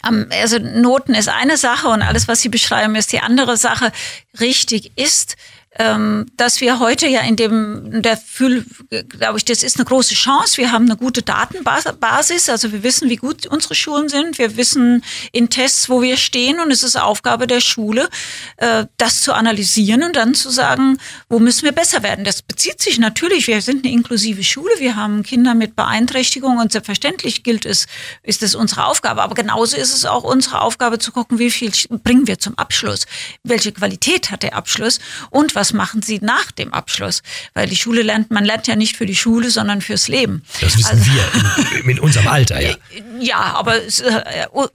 also 0.02 0.58
Noten 0.58 1.14
ist 1.14 1.28
eine 1.28 1.56
Sache 1.56 1.88
und 1.88 2.02
alles, 2.02 2.28
was 2.28 2.40
Sie 2.40 2.48
beschreiben, 2.48 2.94
ist 2.96 3.12
die 3.12 3.20
andere 3.20 3.56
Sache. 3.56 3.92
Richtig 4.40 4.92
ist, 4.96 5.36
ähm, 5.78 6.26
dass 6.36 6.60
wir 6.60 6.80
heute 6.80 7.06
ja 7.06 7.22
in 7.22 7.36
dem, 7.36 8.02
der 8.02 8.18
Fühl, 8.18 8.66
glaube 9.08 9.38
ich, 9.38 9.44
das 9.44 9.62
ist 9.62 9.76
eine 9.76 9.86
große 9.86 10.14
Chance. 10.14 10.58
Wir 10.58 10.70
haben 10.70 10.84
eine 10.84 10.96
gute 10.96 11.22
Datenbasis, 11.22 12.50
also 12.50 12.72
wir 12.72 12.82
wissen, 12.82 13.08
wie 13.08 13.16
gut 13.16 13.46
unsere 13.46 13.74
Schulen 13.74 14.10
sind. 14.10 14.38
Wir 14.38 14.56
wissen 14.56 15.02
in 15.32 15.48
Tests, 15.48 15.88
wo 15.88 16.02
wir 16.02 16.18
stehen 16.18 16.60
und 16.60 16.70
es 16.70 16.82
ist 16.82 16.96
Aufgabe 16.96 17.46
der 17.46 17.60
Schule, 17.60 18.10
äh, 18.58 18.84
das 18.98 19.22
zu 19.22 19.32
analysieren 19.32 20.02
und 20.02 20.16
dann 20.16 20.34
zu 20.34 20.50
sagen, 20.50 20.98
wo 21.30 21.38
müssen 21.38 21.64
wir 21.64 21.72
besser 21.72 22.02
werden. 22.02 22.24
Das 22.24 22.42
bezieht 22.42 22.82
sich 22.82 22.98
natürlich, 22.98 23.46
wir 23.46 23.62
sind 23.62 23.84
eine 23.84 23.94
inklusive 23.94 24.44
Schule, 24.44 24.72
wir 24.78 24.96
haben 24.96 25.22
Kinder 25.22 25.54
mit 25.54 25.74
Beeinträchtigungen 25.74 26.58
und 26.58 26.72
selbstverständlich 26.72 27.44
gilt 27.44 27.64
es, 27.64 27.86
ist 28.22 28.42
es 28.42 28.54
unsere 28.54 28.84
Aufgabe. 28.84 29.22
Aber 29.22 29.34
genauso 29.34 29.78
ist 29.78 29.94
es 29.94 30.04
auch 30.04 30.24
unsere 30.24 30.60
Aufgabe 30.60 30.98
zu 30.98 31.12
gucken, 31.12 31.38
wie 31.38 31.50
viel 31.50 31.72
bringen 31.88 32.26
wir 32.26 32.38
zum 32.38 32.58
Abschluss, 32.58 33.06
welche 33.42 33.72
Qualität 33.72 34.30
hat 34.30 34.42
der 34.42 34.54
Abschluss 34.54 35.00
und 35.30 35.54
was 35.54 35.61
was 35.62 35.72
machen 35.72 36.02
Sie 36.02 36.18
nach 36.20 36.50
dem 36.50 36.72
Abschluss? 36.72 37.22
Weil 37.54 37.68
die 37.68 37.76
Schule 37.76 38.02
lernt, 38.02 38.32
man 38.32 38.44
lernt 38.44 38.66
ja 38.66 38.74
nicht 38.74 38.96
für 38.96 39.06
die 39.06 39.14
Schule, 39.14 39.48
sondern 39.48 39.80
fürs 39.80 40.08
Leben. 40.08 40.42
Das 40.60 40.76
wissen 40.76 40.98
also, 40.98 41.06
wir 41.06 41.80
in, 41.84 41.88
in, 41.90 42.00
unserem 42.00 42.26
Alter, 42.26 42.60
ja. 42.60 42.74
Ja, 43.20 43.36
aber 43.36 43.80
es, 43.80 44.00
äh, 44.00 44.24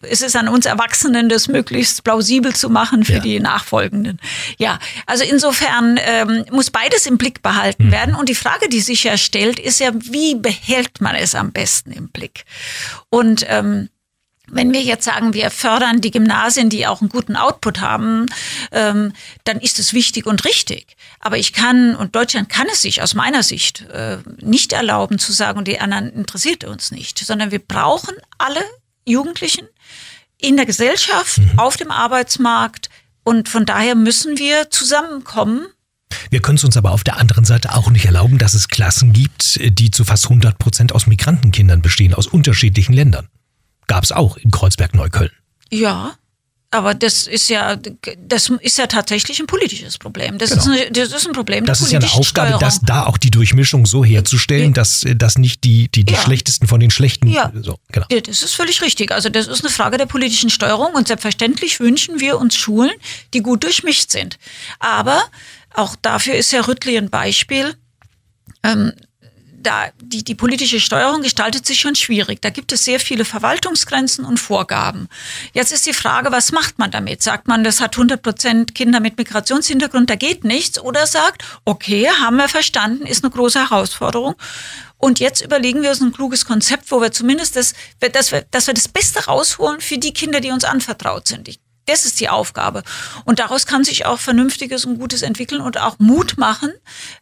es, 0.04 0.22
ist 0.22 0.38
an 0.38 0.48
uns 0.48 0.66
Erwachsenen, 0.66 1.28
das 1.28 1.50
möglichst 1.50 2.06
plausibel 2.06 2.56
zu 2.56 2.70
machen 2.70 3.04
für 3.04 3.16
ja. 3.16 3.20
die 3.20 3.42
Nachfolgenden. 3.42 4.22
Ja, 4.58 4.80
also 5.06 5.26
insofern 5.26 6.00
ähm, 6.02 6.46
muss 6.52 6.72
beides 6.72 7.06
im 7.06 7.18
Blick 7.18 7.42
behalten 7.42 7.86
hm. 7.86 7.92
werden. 7.92 8.16
Und 8.16 8.30
die 8.30 8.36
Frage, 8.36 8.70
die 8.70 8.80
sich 8.80 9.04
ja 9.04 9.18
stellt, 9.18 9.60
ist 9.60 9.82
ja, 9.82 9.92
wie 9.94 10.36
behält 10.36 11.02
man 11.02 11.16
es 11.16 11.36
am 11.36 11.52
besten 11.52 11.92
im 11.92 12.08
Blick? 12.08 12.46
Und 13.10 13.46
ähm, 13.50 13.90
wenn 14.50 14.72
wir 14.72 14.82
jetzt 14.82 15.06
sagen, 15.06 15.34
wir 15.34 15.52
fördern 15.52 16.02
die 16.02 16.12
Gymnasien, 16.12 16.70
die 16.70 16.88
auch 16.88 17.02
einen 17.02 17.10
guten 17.10 17.36
Output 17.36 17.82
haben, 17.82 18.28
ähm, 18.72 19.14
dann 19.44 19.60
ist 19.60 19.80
es 19.80 19.94
wichtig 19.94 20.26
und 20.26 20.46
richtig. 20.46 20.96
Aber 21.20 21.38
ich 21.38 21.54
kann, 21.54 21.96
und 21.96 22.16
Deutschland 22.16 22.50
kann 22.50 22.68
es 22.72 22.82
sich 22.82 23.02
aus 23.02 23.14
meiner 23.14 23.44
Sicht 23.44 23.82
äh, 23.90 24.18
nicht 24.40 24.74
erlauben 24.74 25.20
zu 25.20 25.34
sagen, 25.34 25.60
und 25.60 25.68
die 25.68 25.80
anderen 25.80 26.12
interessiert 26.14 26.64
uns 26.64 26.92
nicht, 26.92 27.20
sondern 27.20 27.52
wir 27.52 27.60
brauchen 27.60 28.16
alle 28.38 28.64
Jugendlichen 29.06 29.68
in 30.38 30.56
der 30.56 30.66
Gesellschaft, 30.66 31.38
mhm. 31.40 31.60
auf 31.60 31.78
dem 31.78 31.92
Arbeitsmarkt. 31.92 32.90
Und 33.24 33.50
von 33.50 33.66
daher 33.66 33.96
müssen 33.96 34.38
wir 34.38 34.70
zusammenkommen 34.70 35.68
Wir 36.30 36.42
können 36.42 36.58
es 36.58 36.64
uns 36.64 36.78
aber 36.78 36.92
auf 36.92 37.04
der 37.04 37.18
anderen 37.18 37.44
Seite 37.44 37.76
auch 37.76 37.90
nicht 37.90 38.06
erlauben, 38.06 38.38
dass 38.38 38.54
es 38.54 38.70
Klassen 38.70 39.12
gibt, 39.12 39.60
die 39.62 39.92
zu 39.92 40.06
fast 40.06 40.26
100 40.26 40.58
Prozent 40.58 40.94
aus 40.94 41.08
Migrantenkindern 41.08 41.82
bestehen, 41.82 42.14
aus 42.14 42.28
unterschiedlichen 42.28 42.94
Ländern. 42.94 43.28
Gab 43.88 44.04
es 44.04 44.12
auch 44.12 44.38
in 44.38 44.52
Kreuzberg-Neukölln. 44.52 45.32
Ja, 45.72 46.16
aber 46.70 46.94
das 46.94 47.28
ist 47.28 47.50
ja, 47.50 47.78
das 48.28 48.50
ist 48.60 48.78
ja 48.78 48.88
tatsächlich 48.88 49.40
ein 49.40 49.48
politisches 49.48 49.98
Problem. 49.98 50.38
Das, 50.38 50.50
genau. 50.50 50.62
ist, 50.74 50.88
ein, 50.88 50.94
das 50.94 51.14
ist 51.14 51.26
ein 51.26 51.32
Problem 51.32 51.66
Das 51.66 51.80
ist 51.80 51.94
ja 51.94 52.00
eine 52.00 52.12
Aufgabe, 52.12 52.50
Steuerung. 52.50 52.60
dass 52.60 52.82
da 52.82 53.06
auch 53.06 53.18
die 53.18 53.32
Durchmischung 53.32 53.86
so 53.86 54.04
herzustellen, 54.04 54.74
dass, 54.74 55.06
dass 55.16 55.38
nicht 55.38 55.64
die, 55.64 55.88
die, 55.90 56.04
die 56.04 56.14
ja. 56.14 56.20
Schlechtesten 56.20 56.68
von 56.68 56.82
den 56.82 56.92
Schlechten. 56.92 57.28
Ja. 57.28 57.54
So, 57.62 57.80
genau. 57.92 58.06
das 58.10 58.44
ist 58.44 58.54
völlig 58.54 58.82
richtig. 58.82 59.14
Also 59.14 59.30
das 59.30 59.48
ist 59.48 59.62
eine 59.62 59.70
Frage 59.72 59.98
der 59.98 60.08
politischen 60.08 60.50
Steuerung 60.50 60.94
und 60.94 61.08
selbstverständlich 61.08 61.80
wünschen 61.80 62.20
wir 62.20 62.38
uns 62.38 62.56
Schulen, 62.58 62.92
die 63.34 63.40
gut 63.40 63.64
durchmischt 63.64 64.12
sind. 64.12 64.38
Aber 64.80 65.24
auch 65.74 65.96
dafür 65.96 66.36
ist 66.36 66.52
Herr 66.52 66.68
Rüttli 66.68 66.98
ein 66.98 67.10
Beispiel. 67.10 67.76
Ähm, 68.64 68.92
da, 69.58 69.90
die, 70.02 70.24
die 70.24 70.36
politische 70.36 70.80
Steuerung 70.80 71.22
gestaltet 71.22 71.66
sich 71.66 71.80
schon 71.80 71.96
schwierig. 71.96 72.42
Da 72.42 72.50
gibt 72.50 72.72
es 72.72 72.86
sehr 72.86 73.00
viele 73.00 73.26
Verwaltungsgrenzen 73.26 74.24
und 74.24 74.40
Vorgaben. 74.40 75.10
Jetzt 75.54 75.72
ist 75.72 75.86
die 75.86 75.94
Frage, 75.94 76.32
was 76.32 76.52
macht 76.52 76.80
man 76.80 76.92
damit? 76.92 77.24
Sagt 77.24 77.48
man, 77.48 77.64
das 77.64 77.82
hat 77.82 77.96
100 77.96 78.22
Prozent 78.22 78.76
Kinder 78.76 79.00
mit 79.00 79.18
Migrationshintergrund, 79.18 80.10
da 80.10 80.16
geht 80.16 80.44
nichts? 80.44 80.80
Oder 80.80 81.08
sagt, 81.08 81.44
okay, 81.66 82.08
haben 82.08 82.38
wir 82.38 82.50
verstanden, 82.50 83.06
ist 83.06 83.24
eine 83.24 83.32
große 83.32 83.60
Herausforderung. 83.60 84.36
Und 84.98 85.20
jetzt 85.20 85.42
überlegen 85.42 85.82
wir 85.82 85.90
uns 85.90 86.02
ein 86.02 86.14
kluges 86.14 86.46
Konzept, 86.46 86.92
wo 86.92 87.02
wir 87.02 87.12
zumindest 87.12 87.56
das, 87.56 87.74
dass 88.00 88.32
wir, 88.32 88.42
dass 88.52 88.68
wir 88.68 88.74
das 88.74 88.88
Beste 88.88 89.26
rausholen 89.26 89.82
für 89.82 89.98
die 89.98 90.14
Kinder, 90.14 90.40
die 90.40 90.52
uns 90.52 90.64
anvertraut 90.64 91.28
sind. 91.28 91.48
Ich 91.48 91.60
das 91.88 92.06
ist 92.06 92.20
die 92.20 92.30
Aufgabe. 92.30 92.84
Und 93.26 93.40
daraus 93.40 93.66
kann 93.66 93.84
sich 93.84 94.06
auch 94.06 94.20
Vernünftiges 94.20 94.86
und 94.86 95.00
Gutes 95.00 95.22
entwickeln 95.22 95.62
und 95.62 95.80
auch 95.80 96.00
Mut 96.00 96.38
machen, 96.38 96.72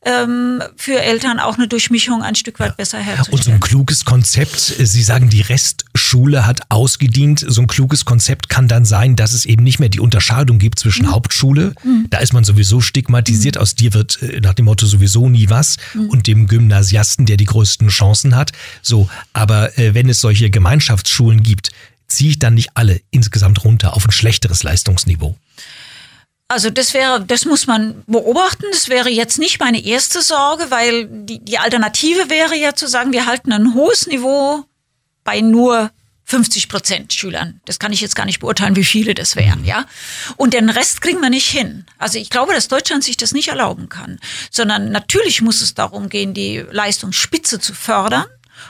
ähm, 0.04 0.62
für 0.76 1.00
Eltern 1.00 1.40
auch 1.40 1.58
eine 1.58 1.68
Durchmischung 1.68 2.24
ein 2.24 2.36
Stück 2.36 2.60
weit 2.60 2.70
ja. 2.70 2.76
besser 2.76 3.00
herzustellen. 3.00 3.38
Und 3.38 3.44
so 3.44 3.52
ein 3.52 3.60
kluges 3.60 4.06
Konzept, 4.06 4.60
Sie 4.60 5.04
sagen, 5.04 5.30
die 5.30 5.42
Restschule 5.42 6.46
hat 6.46 6.62
ausgedient. 6.70 7.46
So 7.48 7.62
ein 7.62 7.68
kluges 7.68 8.06
Konzept 8.06 8.50
kann 8.50 8.68
dann 8.68 8.86
sein, 8.86 9.16
dass 9.16 9.34
es 9.34 9.46
eben 9.46 9.64
nicht 9.64 9.80
mehr 9.80 9.90
die 9.90 10.00
Unterscheidung 10.00 10.60
gibt 10.60 10.80
zwischen 10.80 11.06
mhm. 11.06 11.12
Hauptschule, 11.12 11.74
mhm. 11.84 12.08
da 12.10 12.20
ist 12.20 12.34
man 12.34 12.44
sowieso 12.44 12.82
stigmatisiert, 12.82 13.56
mhm. 13.56 13.62
aus 13.62 13.76
dir 13.76 13.94
wird 13.94 14.22
äh, 14.22 14.42
nach 14.42 14.54
dem 14.54 14.66
Motto 14.66 14.86
sowieso 14.86 15.30
nie 15.30 15.50
was, 15.50 15.78
mhm. 15.94 16.10
und 16.10 16.28
dem 16.28 16.48
Gymnasiasten, 16.48 17.26
der 17.26 17.38
die 17.38 17.46
größten 17.46 17.90
Chancen 17.90 18.36
hat. 18.36 18.52
So, 18.82 19.10
aber 19.34 19.78
äh, 19.78 19.94
wenn 19.94 20.10
es 20.10 20.22
solche 20.22 20.50
Gemeinschaftsschulen 20.50 21.44
gibt, 21.44 21.72
ziehe 22.16 22.32
ich 22.32 22.40
dann 22.40 22.54
nicht 22.54 22.70
alle 22.76 23.02
insgesamt 23.12 23.64
runter 23.64 23.94
auf 23.96 24.06
ein 24.06 24.12
schlechteres 24.12 24.64
Leistungsniveau? 24.64 25.36
Also 26.48 26.70
das 26.70 26.94
wäre, 26.94 27.26
das 27.26 27.46
muss 27.46 27.66
man 27.66 28.04
beobachten. 28.06 28.66
Das 28.72 28.88
wäre 28.88 29.10
jetzt 29.10 29.40
nicht 29.40 29.60
meine 29.60 29.84
erste 29.84 30.22
Sorge, 30.22 30.70
weil 30.70 31.08
die, 31.08 31.44
die 31.44 31.58
Alternative 31.58 32.30
wäre 32.30 32.56
ja 32.56 32.76
zu 32.76 32.88
sagen, 32.88 33.12
wir 33.12 33.26
halten 33.26 33.52
ein 33.52 33.74
hohes 33.74 34.06
Niveau 34.08 34.64
bei 35.24 35.42
nur 35.42 35.92
50 36.26 36.70
Prozent 36.70 37.14
Schülern. 37.14 37.62
Das 37.66 37.80
kann 37.80 37.94
ich 37.94 38.02
jetzt 38.02 38.16
gar 38.16 38.26
nicht 38.26 38.40
beurteilen, 38.40 38.76
wie 38.76 38.84
viele 38.84 39.14
das 39.14 39.36
wären, 39.36 39.64
ja. 39.66 39.86
Und 40.38 40.54
den 40.54 40.70
Rest 40.70 41.02
kriegen 41.02 41.22
wir 41.22 41.30
nicht 41.30 41.50
hin. 41.50 41.86
Also 41.98 42.18
ich 42.20 42.30
glaube, 42.30 42.54
dass 42.54 42.68
Deutschland 42.68 43.04
sich 43.04 43.18
das 43.18 43.32
nicht 43.32 43.50
erlauben 43.50 43.90
kann, 43.90 44.20
sondern 44.52 44.92
natürlich 44.92 45.42
muss 45.42 45.62
es 45.62 45.76
darum 45.76 46.10
gehen, 46.10 46.34
die 46.34 46.64
Leistungsspitze 46.72 47.60
zu 47.60 47.74
fördern 47.74 48.26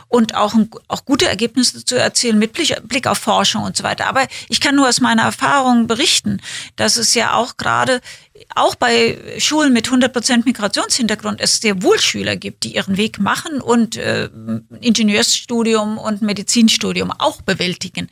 und 0.08 0.36
auch, 0.36 0.54
auch 0.88 1.06
gute 1.06 1.28
Ergebnisse 1.28 1.84
zu 1.84 1.98
erzielen 1.98 2.39
mit 2.39 2.54
Blick 2.54 3.08
auf 3.08 3.17
Forschung 3.17 3.63
und 3.63 3.78
so 3.78 3.84
weiter. 3.84 4.08
Aber 4.08 4.28
ich 4.50 4.62
kann 4.62 4.76
nur 4.76 4.88
aus 4.88 5.02
meiner 5.02 5.24
Erfahrung 5.24 5.88
berichten, 5.88 6.41
dass 6.76 6.98
es 6.98 7.13
ja 7.13 7.34
auch 7.34 7.58
gerade 7.58 8.02
auch 8.54 8.76
bei 8.76 9.17
Schulen 9.38 9.71
mit 9.71 9.88
100 9.88 10.12
Prozent 10.12 10.45
Migrationshintergrund 10.45 11.39
es 11.39 11.62
sehr 11.62 11.82
wohl 11.82 12.00
Schüler 12.00 12.36
gibt, 12.36 12.63
die 12.63 12.76
ihren 12.76 12.98
Weg 12.98 13.19
machen 13.19 13.62
und 13.62 13.95
äh, 13.95 14.30
Ingenieursstudium 14.82 15.98
und 15.98 16.21
Medizinstudium 16.21 17.12
auch 17.12 17.41
bewältigen. 17.41 18.10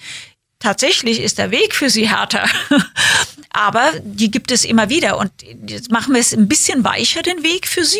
Tatsächlich 0.64 1.20
ist 1.20 1.40
der 1.40 1.52
Weg 1.52 1.76
für 1.76 1.90
sie 1.90 2.10
härter. 2.10 2.46
Aber 3.50 3.92
die 4.02 4.32
gibt 4.32 4.50
es 4.50 4.64
immer 4.64 4.90
wieder. 4.90 5.18
Und 5.18 5.30
jetzt 5.68 5.92
machen 5.92 6.14
wir 6.14 6.22
es 6.22 6.34
ein 6.34 6.48
bisschen 6.48 6.86
weicher, 6.86 7.22
den 7.22 7.44
Weg 7.44 7.68
für 7.68 7.84
sie. 7.84 8.00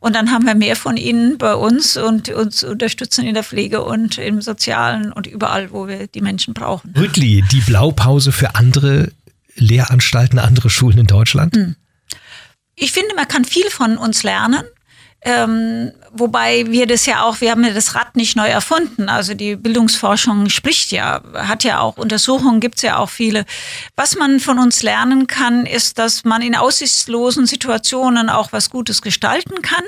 Und 0.00 0.16
dann 0.16 0.32
haben 0.32 0.44
wir 0.44 0.56
mehr 0.56 0.74
von 0.74 0.96
ihnen 0.96 1.38
bei 1.38 1.54
uns 1.54 1.96
und 1.96 2.28
uns 2.28 2.64
unterstützen 2.64 3.24
in 3.24 3.34
der 3.34 3.44
Pflege 3.44 3.84
und 3.84 4.18
im 4.18 4.42
Sozialen 4.42 5.12
und 5.12 5.28
überall, 5.28 5.70
wo 5.70 5.86
wir 5.86 6.08
die 6.08 6.20
Menschen 6.20 6.52
brauchen. 6.52 6.92
Rüttli, 6.98 7.44
die 7.52 7.60
Blaupause 7.60 8.32
für 8.32 8.56
andere 8.56 9.12
Lehranstalten, 9.54 10.40
andere 10.40 10.68
Schulen 10.68 10.98
in 10.98 11.06
Deutschland? 11.06 11.54
Hm. 11.54 11.76
Ich 12.74 12.90
finde, 12.90 13.14
man 13.14 13.28
kann 13.28 13.44
viel 13.44 13.70
von 13.70 13.96
uns 13.98 14.24
lernen. 14.24 14.64
Ähm, 15.22 15.92
wobei 16.12 16.64
wir 16.68 16.86
das 16.86 17.04
ja 17.04 17.24
auch, 17.24 17.42
wir 17.42 17.50
haben 17.50 17.62
ja 17.62 17.74
das 17.74 17.94
Rad 17.94 18.16
nicht 18.16 18.36
neu 18.36 18.48
erfunden. 18.48 19.10
Also 19.10 19.34
die 19.34 19.54
Bildungsforschung 19.54 20.48
spricht 20.48 20.92
ja, 20.92 21.20
hat 21.34 21.62
ja 21.62 21.80
auch 21.80 21.98
Untersuchungen, 21.98 22.60
gibt's 22.60 22.80
ja 22.80 22.96
auch 22.96 23.10
viele. 23.10 23.44
Was 23.96 24.16
man 24.16 24.40
von 24.40 24.58
uns 24.58 24.82
lernen 24.82 25.26
kann, 25.26 25.66
ist, 25.66 25.98
dass 25.98 26.24
man 26.24 26.40
in 26.40 26.56
aussichtslosen 26.56 27.46
Situationen 27.46 28.30
auch 28.30 28.52
was 28.52 28.70
Gutes 28.70 29.02
gestalten 29.02 29.60
kann. 29.60 29.84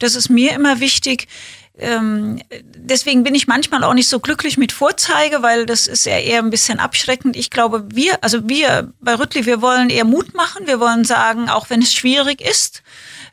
Das 0.00 0.14
ist 0.14 0.28
mir 0.28 0.52
immer 0.52 0.80
wichtig. 0.80 1.28
Ähm, 1.76 2.40
deswegen 2.76 3.24
bin 3.24 3.34
ich 3.34 3.48
manchmal 3.48 3.82
auch 3.84 3.94
nicht 3.94 4.08
so 4.08 4.20
glücklich 4.20 4.58
mit 4.58 4.70
Vorzeige, 4.70 5.42
weil 5.42 5.66
das 5.66 5.86
ist 5.86 6.06
ja 6.06 6.18
eher 6.18 6.40
ein 6.40 6.50
bisschen 6.50 6.78
abschreckend. 6.78 7.36
Ich 7.36 7.50
glaube, 7.50 7.86
wir, 7.90 8.22
also 8.22 8.48
wir 8.48 8.92
bei 9.00 9.14
Rüttli, 9.14 9.46
wir 9.46 9.60
wollen 9.60 9.88
eher 9.88 10.04
Mut 10.04 10.34
machen. 10.34 10.66
Wir 10.66 10.78
wollen 10.78 11.04
sagen, 11.04 11.48
auch 11.48 11.70
wenn 11.70 11.82
es 11.82 11.92
schwierig 11.92 12.40
ist, 12.40 12.82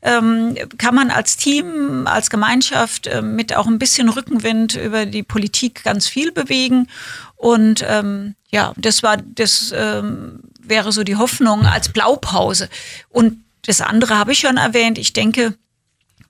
ähm, 0.01 0.55
kann 0.77 0.95
man 0.95 1.11
als 1.11 1.37
Team, 1.37 2.07
als 2.07 2.29
Gemeinschaft 2.29 3.07
äh, 3.07 3.21
mit 3.21 3.55
auch 3.55 3.67
ein 3.67 3.79
bisschen 3.79 4.09
Rückenwind 4.09 4.75
über 4.75 5.05
die 5.05 5.23
Politik 5.23 5.83
ganz 5.83 6.07
viel 6.07 6.31
bewegen. 6.31 6.87
Und 7.35 7.85
ähm, 7.87 8.35
ja, 8.49 8.73
das 8.77 9.03
war, 9.03 9.17
das 9.17 9.73
ähm, 9.75 10.39
wäre 10.59 10.91
so 10.91 11.03
die 11.03 11.15
Hoffnung 11.15 11.65
als 11.65 11.89
Blaupause. 11.89 12.69
Und 13.09 13.43
das 13.65 13.81
andere 13.81 14.17
habe 14.17 14.31
ich 14.31 14.39
schon 14.39 14.57
erwähnt. 14.57 14.97
Ich 14.97 15.13
denke, 15.13 15.55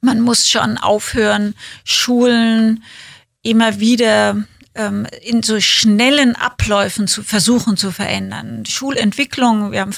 man 0.01 0.19
muss 0.19 0.47
schon 0.47 0.77
aufhören, 0.77 1.55
Schulen 1.85 2.83
immer 3.43 3.79
wieder 3.79 4.43
ähm, 4.75 5.05
in 5.21 5.43
so 5.43 5.59
schnellen 5.59 6.35
Abläufen 6.35 7.07
zu 7.07 7.23
versuchen 7.23 7.77
zu 7.77 7.91
verändern. 7.91 8.65
Schulentwicklung, 8.65 9.71
wir 9.71 9.81
haben, 9.81 9.91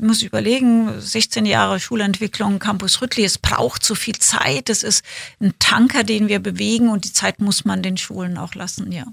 muss 0.00 0.22
überlegen, 0.22 1.00
16 1.00 1.46
Jahre 1.46 1.80
Schulentwicklung, 1.80 2.58
Campus 2.58 3.00
Rüttli, 3.00 3.24
es 3.24 3.38
braucht 3.38 3.84
so 3.84 3.94
viel 3.94 4.18
Zeit, 4.18 4.68
es 4.68 4.82
ist 4.82 5.04
ein 5.40 5.54
Tanker, 5.58 6.04
den 6.04 6.28
wir 6.28 6.40
bewegen 6.40 6.88
und 6.88 7.04
die 7.04 7.12
Zeit 7.12 7.40
muss 7.40 7.64
man 7.64 7.82
den 7.82 7.96
Schulen 7.96 8.36
auch 8.38 8.54
lassen, 8.54 8.92
ja. 8.92 9.04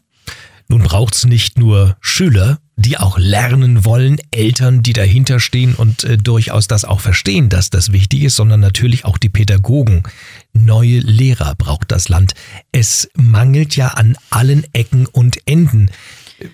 Nun 0.67 0.83
braucht 0.83 1.15
es 1.15 1.25
nicht 1.25 1.57
nur 1.57 1.97
Schüler, 1.99 2.59
die 2.79 2.97
auch 2.97 3.17
lernen 3.17 3.83
wollen, 3.83 4.17
Eltern, 4.31 4.81
die 4.81 4.93
dahinter 4.93 5.41
stehen 5.41 5.75
und 5.75 6.05
äh, 6.05 6.17
durchaus 6.17 6.67
das 6.67 6.85
auch 6.85 7.01
verstehen, 7.01 7.49
dass 7.49 7.69
das 7.69 7.91
wichtig 7.91 8.23
ist, 8.23 8.37
sondern 8.37 8.61
natürlich 8.61 9.03
auch 9.03 9.17
die 9.17 9.27
Pädagogen. 9.27 10.03
Neue 10.53 10.99
Lehrer 10.99 11.55
braucht 11.55 11.91
das 11.91 12.07
Land. 12.07 12.33
Es 12.71 13.09
mangelt 13.15 13.75
ja 13.75 13.89
an 13.89 14.17
allen 14.29 14.65
Ecken 14.73 15.05
und 15.07 15.45
Enden. 15.45 15.91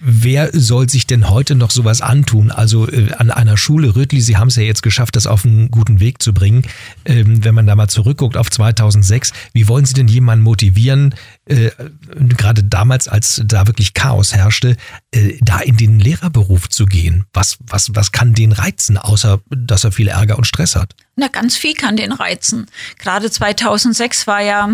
Wer 0.02 0.50
soll 0.54 0.90
sich 0.90 1.06
denn 1.06 1.30
heute 1.30 1.56
noch 1.56 1.72
sowas 1.72 2.02
antun? 2.02 2.52
Also 2.52 2.90
äh, 2.90 3.14
an 3.14 3.32
einer 3.32 3.58
Schule 3.58 3.96
Rötli, 3.96 4.22
Sie 4.22 4.38
haben 4.38 4.48
es 4.48 4.56
ja 4.56 4.64
jetzt 4.64 4.84
geschafft, 4.84 5.16
das 5.16 5.28
auf 5.28 5.46
einen 5.46 5.70
guten 5.70 6.00
Weg 6.00 6.22
zu 6.22 6.34
bringen. 6.34 6.64
Ähm, 7.06 7.44
wenn 7.44 7.56
man 7.56 7.68
da 7.68 7.76
mal 7.76 7.88
zurückguckt 7.88 8.38
auf 8.38 8.50
2006, 8.50 9.34
wie 9.54 9.68
wollen 9.68 9.86
Sie 9.86 9.94
denn 9.94 10.08
jemanden 10.08 10.44
motivieren, 10.44 11.16
äh, 11.46 11.70
gerade 12.16 12.64
damals, 12.64 13.08
als 13.08 13.42
da 13.46 13.68
wirklich 13.68 13.94
Chaos 13.94 14.34
herrschte, 14.34 14.76
äh, 15.12 15.38
da 15.42 15.60
in 15.60 15.78
den 15.78 16.00
Lehrerberuf 16.00 16.70
zu 16.70 16.86
gehen? 16.86 17.26
Was, 17.34 17.58
was, 17.62 17.92
was 17.94 18.12
kann 18.12 18.34
den 18.34 18.52
reizen, 18.52 18.98
außer 18.98 19.42
dass 19.50 19.84
er 19.84 19.92
viel 19.92 20.08
Ärger 20.08 20.38
und 20.38 20.46
Stress 20.46 20.76
hat? 20.76 20.96
Na, 21.16 21.28
ganz 21.28 21.58
viel 21.58 21.76
kann 21.76 21.98
den 21.98 22.12
reizen. 22.12 22.68
Gerade 22.98 23.30
2006 23.30 24.28
war 24.28 24.42
ja 24.42 24.70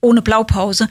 ohne 0.00 0.22
Blaupause 0.22 0.88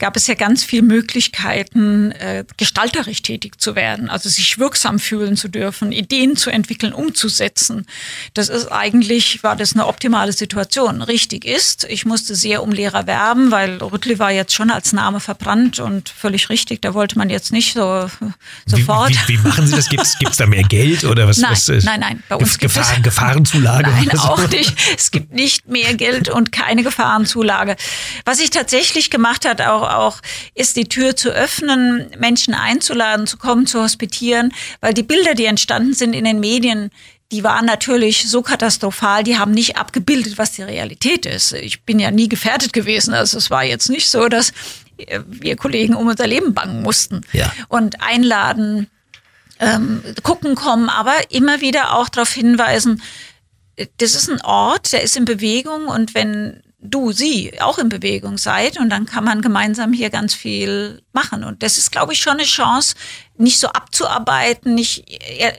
gab 0.00 0.16
es 0.16 0.26
ja 0.26 0.34
ganz 0.34 0.64
viele 0.64 0.82
Möglichkeiten, 0.82 2.10
äh, 2.12 2.44
gestalterisch 2.56 3.22
tätig 3.22 3.60
zu 3.60 3.76
werden, 3.76 4.10
also 4.10 4.28
sich 4.28 4.58
wirksam 4.58 4.98
fühlen 4.98 5.36
zu 5.36 5.48
dürfen, 5.48 5.92
Ideen 5.92 6.36
zu 6.36 6.50
entwickeln, 6.50 6.92
umzusetzen. 6.92 7.86
Das 8.34 8.48
ist 8.48 8.72
eigentlich, 8.72 9.44
war 9.44 9.54
das 9.54 9.74
eine 9.74 9.86
optimale 9.86 10.32
Situation. 10.32 11.02
Richtig 11.02 11.44
ist, 11.44 11.84
ich 11.84 12.06
musste 12.06 12.34
sehr 12.34 12.62
um 12.62 12.72
Lehrer 12.72 13.06
werben, 13.06 13.50
weil 13.50 13.76
Rüttli 13.76 14.18
war 14.18 14.32
jetzt 14.32 14.54
schon 14.54 14.70
als 14.70 14.92
Name 14.92 15.20
verbrannt 15.20 15.78
und 15.78 16.08
völlig 16.08 16.48
richtig, 16.48 16.80
da 16.80 16.94
wollte 16.94 17.18
man 17.18 17.28
jetzt 17.28 17.52
nicht 17.52 17.74
so 17.74 18.10
sofort. 18.66 19.10
Wie, 19.10 19.34
wie, 19.34 19.44
wie 19.44 19.48
machen 19.48 19.66
Sie 19.66 19.76
das? 19.76 19.88
Gibt 19.88 20.06
es 20.32 20.36
da 20.38 20.46
mehr 20.46 20.62
Geld 20.62 21.04
oder 21.04 21.28
was? 21.28 21.36
Nein, 21.36 21.52
was, 21.52 21.68
nein, 21.68 22.00
nein. 22.00 22.22
Bei 22.28 22.36
uns 22.36 22.58
Gefahr, 22.58 22.84
gibt 22.84 22.98
es, 22.98 23.02
Gefahrenzulage? 23.04 23.90
Nein, 23.90 24.18
auch 24.18 24.48
nicht. 24.48 24.74
Es 24.96 25.10
gibt 25.10 25.34
nicht 25.34 25.68
mehr 25.68 25.94
Geld 25.94 26.30
und 26.30 26.52
keine 26.52 26.82
Gefahrenzulage. 26.82 27.76
Was 28.24 28.40
ich 28.40 28.48
tatsächlich 28.48 29.10
gemacht 29.10 29.44
hat, 29.44 29.60
auch 29.60 29.89
auch 29.98 30.20
ist, 30.54 30.76
die 30.76 30.88
Tür 30.88 31.16
zu 31.16 31.30
öffnen, 31.30 32.10
Menschen 32.18 32.54
einzuladen, 32.54 33.26
zu 33.26 33.36
kommen, 33.36 33.66
zu 33.66 33.82
hospitieren, 33.82 34.52
weil 34.80 34.94
die 34.94 35.02
Bilder, 35.02 35.34
die 35.34 35.46
entstanden 35.46 35.94
sind 35.94 36.12
in 36.14 36.24
den 36.24 36.40
Medien, 36.40 36.90
die 37.32 37.44
waren 37.44 37.64
natürlich 37.64 38.28
so 38.28 38.42
katastrophal, 38.42 39.22
die 39.22 39.38
haben 39.38 39.52
nicht 39.52 39.76
abgebildet, 39.76 40.36
was 40.36 40.52
die 40.52 40.62
Realität 40.62 41.26
ist. 41.26 41.52
Ich 41.52 41.82
bin 41.82 42.00
ja 42.00 42.10
nie 42.10 42.28
gefährdet 42.28 42.72
gewesen. 42.72 43.14
Also 43.14 43.38
es 43.38 43.50
war 43.50 43.62
jetzt 43.62 43.88
nicht 43.88 44.10
so, 44.10 44.28
dass 44.28 44.52
wir 45.26 45.56
Kollegen 45.56 45.94
um 45.94 46.08
unser 46.08 46.26
Leben 46.26 46.54
bangen 46.54 46.82
mussten 46.82 47.20
Ja. 47.32 47.52
und 47.68 48.02
einladen, 48.02 48.88
ähm, 49.60 50.02
gucken 50.22 50.54
kommen, 50.54 50.88
aber 50.88 51.14
immer 51.30 51.60
wieder 51.60 51.96
auch 51.96 52.08
darauf 52.08 52.32
hinweisen, 52.32 53.02
äh, 53.76 53.86
das 53.98 54.14
ist 54.14 54.28
ein 54.30 54.40
Ort, 54.40 54.92
der 54.92 55.02
ist 55.02 55.16
in 55.16 55.24
Bewegung 55.24 55.86
und 55.86 56.14
wenn 56.14 56.62
du, 56.82 57.12
sie 57.12 57.60
auch 57.60 57.78
in 57.78 57.88
Bewegung 57.88 58.38
seid 58.38 58.78
und 58.78 58.90
dann 58.90 59.06
kann 59.06 59.24
man 59.24 59.42
gemeinsam 59.42 59.92
hier 59.92 60.10
ganz 60.10 60.34
viel 60.34 61.02
machen. 61.12 61.44
Und 61.44 61.62
das 61.62 61.78
ist, 61.78 61.92
glaube 61.92 62.12
ich, 62.12 62.20
schon 62.20 62.34
eine 62.34 62.44
Chance, 62.44 62.94
nicht 63.36 63.58
so 63.58 63.68
abzuarbeiten, 63.68 64.74
nicht 64.74 65.04
äh, 65.08 65.52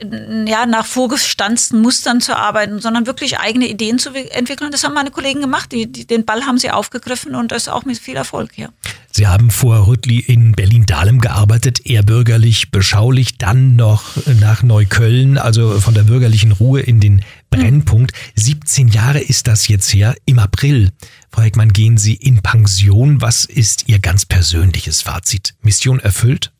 ja, 0.46 0.66
nach 0.66 0.86
vorgestanzten 0.86 1.80
Mustern 1.80 2.20
zu 2.20 2.36
arbeiten, 2.36 2.80
sondern 2.80 3.06
wirklich 3.06 3.38
eigene 3.38 3.66
Ideen 3.66 3.98
zu 3.98 4.10
entwickeln. 4.10 4.70
Das 4.72 4.84
haben 4.84 4.94
meine 4.94 5.10
Kollegen 5.10 5.40
gemacht. 5.40 5.72
Die, 5.72 5.90
die, 5.90 6.06
den 6.06 6.24
Ball 6.24 6.44
haben 6.44 6.58
sie 6.58 6.70
aufgegriffen 6.70 7.34
und 7.34 7.52
das 7.52 7.68
auch 7.68 7.84
mit 7.84 7.98
viel 7.98 8.16
Erfolg, 8.16 8.56
ja. 8.56 8.68
Sie 9.14 9.26
haben 9.26 9.50
vor 9.50 9.86
Rüttli 9.86 10.20
in 10.20 10.52
Berlin-Dahlem 10.52 11.20
gearbeitet, 11.20 11.84
eher 11.84 12.02
bürgerlich, 12.02 12.70
beschaulich, 12.70 13.36
dann 13.36 13.76
noch 13.76 14.16
nach 14.40 14.62
Neukölln, 14.62 15.36
also 15.36 15.78
von 15.80 15.92
der 15.92 16.04
bürgerlichen 16.04 16.52
Ruhe 16.52 16.80
in 16.80 16.98
den 16.98 17.22
Brennpunkt. 17.50 18.12
17 18.36 18.88
Jahre 18.88 19.20
ist 19.20 19.48
das 19.48 19.68
jetzt 19.68 19.92
her. 19.92 20.14
Im 20.24 20.38
April, 20.38 20.92
Frau 21.30 21.42
Heckmann, 21.42 21.74
gehen 21.74 21.98
Sie 21.98 22.14
in 22.14 22.40
Pension. 22.40 23.20
Was 23.20 23.44
ist 23.44 23.88
Ihr 23.88 23.98
ganz 23.98 24.24
persönliches 24.24 25.02
Fazit? 25.02 25.54
Mission 25.60 26.00
erfüllt? 26.00 26.50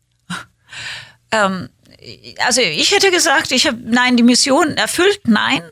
Ähm, 1.31 1.69
also 2.45 2.61
ich 2.61 2.91
hätte 2.91 3.11
gesagt, 3.11 3.51
ich 3.51 3.67
habe 3.67 3.77
nein, 3.83 4.17
die 4.17 4.23
Mission 4.23 4.77
erfüllt, 4.77 5.21
nein, 5.25 5.63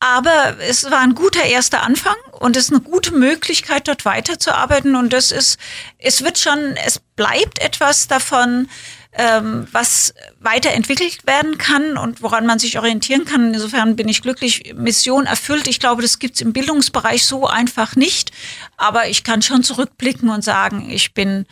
aber 0.00 0.56
es 0.60 0.90
war 0.90 1.00
ein 1.00 1.14
guter 1.14 1.44
erster 1.44 1.82
Anfang 1.82 2.16
und 2.38 2.56
es 2.56 2.64
ist 2.64 2.72
eine 2.72 2.80
gute 2.80 3.14
Möglichkeit, 3.14 3.88
dort 3.88 4.04
weiterzuarbeiten 4.04 4.96
und 4.96 5.12
das 5.12 5.30
ist, 5.30 5.58
es 5.98 6.22
wird 6.22 6.38
schon, 6.38 6.76
es 6.84 6.98
bleibt 6.98 7.60
etwas 7.60 8.08
davon, 8.08 8.68
ähm, 9.12 9.66
was 9.72 10.14
weiterentwickelt 10.40 11.26
werden 11.26 11.56
kann 11.56 11.96
und 11.96 12.22
woran 12.22 12.44
man 12.44 12.58
sich 12.58 12.78
orientieren 12.78 13.24
kann. 13.24 13.54
Insofern 13.54 13.96
bin 13.96 14.08
ich 14.08 14.20
glücklich, 14.20 14.74
Mission 14.76 15.24
erfüllt. 15.24 15.68
Ich 15.68 15.80
glaube, 15.80 16.02
das 16.02 16.18
gibt's 16.18 16.42
im 16.42 16.52
Bildungsbereich 16.52 17.24
so 17.24 17.46
einfach 17.46 17.96
nicht, 17.96 18.30
aber 18.76 19.08
ich 19.08 19.24
kann 19.24 19.40
schon 19.40 19.62
zurückblicken 19.62 20.28
und 20.28 20.44
sagen, 20.44 20.90
ich 20.90 21.14
bin 21.14 21.46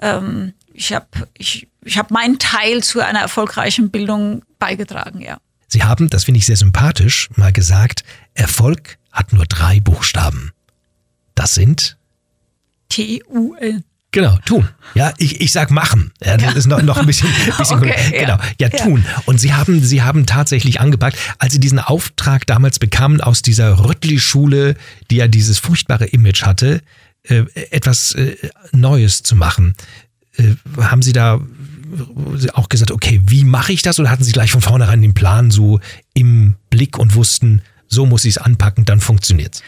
ähm, 0.00 0.54
ich 0.72 0.92
habe 0.94 1.06
ich, 1.36 1.68
ich 1.84 1.98
hab 1.98 2.10
meinen 2.10 2.38
Teil 2.38 2.82
zu 2.82 3.00
einer 3.00 3.20
erfolgreichen 3.20 3.90
Bildung 3.90 4.42
beigetragen, 4.58 5.20
ja. 5.20 5.38
Sie 5.68 5.84
haben, 5.84 6.10
das 6.10 6.24
finde 6.24 6.38
ich 6.38 6.46
sehr 6.46 6.56
sympathisch, 6.56 7.28
mal 7.36 7.52
gesagt, 7.52 8.02
Erfolg 8.34 8.98
hat 9.12 9.32
nur 9.32 9.46
drei 9.46 9.80
Buchstaben. 9.80 10.52
Das 11.34 11.54
sind 11.54 11.96
T-U-N. 12.88 13.84
Genau, 14.12 14.36
tun. 14.44 14.68
Ja, 14.94 15.12
ich, 15.18 15.40
ich 15.40 15.52
sag 15.52 15.70
machen. 15.70 16.10
Ja, 16.24 16.36
das 16.36 16.54
ist 16.54 16.66
noch, 16.66 16.82
noch 16.82 16.96
ein 16.96 17.06
bisschen, 17.06 17.28
bisschen 17.58 17.78
Okay, 17.78 17.94
genau. 18.10 18.38
Ja, 18.58 18.68
ja. 18.68 18.84
tun. 18.84 19.04
Und 19.26 19.38
Sie 19.38 19.54
haben, 19.54 19.84
Sie 19.84 20.02
haben 20.02 20.26
tatsächlich 20.26 20.80
angepackt, 20.80 21.16
als 21.38 21.52
Sie 21.52 21.60
diesen 21.60 21.78
Auftrag 21.78 22.44
damals 22.46 22.80
bekamen 22.80 23.20
aus 23.20 23.42
dieser 23.42 23.84
Rüttli-Schule, 23.84 24.74
die 25.10 25.16
ja 25.16 25.28
dieses 25.28 25.60
furchtbare 25.60 26.06
Image 26.06 26.42
hatte, 26.42 26.82
äh, 27.22 27.44
etwas 27.70 28.12
äh, 28.12 28.36
Neues 28.72 29.22
zu 29.22 29.36
machen. 29.36 29.74
Äh, 30.36 30.54
haben 30.80 31.02
Sie 31.02 31.12
da 31.12 31.40
auch 32.54 32.68
gesagt, 32.68 32.90
okay, 32.90 33.20
wie 33.26 33.44
mache 33.44 33.72
ich 33.72 33.82
das? 33.82 33.98
Oder 34.00 34.10
hatten 34.10 34.24
Sie 34.24 34.32
gleich 34.32 34.50
von 34.50 34.60
vornherein 34.60 35.02
den 35.02 35.14
Plan 35.14 35.50
so 35.50 35.80
im 36.14 36.54
Blick 36.70 36.98
und 36.98 37.14
wussten, 37.14 37.62
so 37.88 38.06
muss 38.06 38.24
ich 38.24 38.36
es 38.36 38.38
anpacken, 38.38 38.84
dann 38.84 39.00
funktioniert's? 39.00 39.62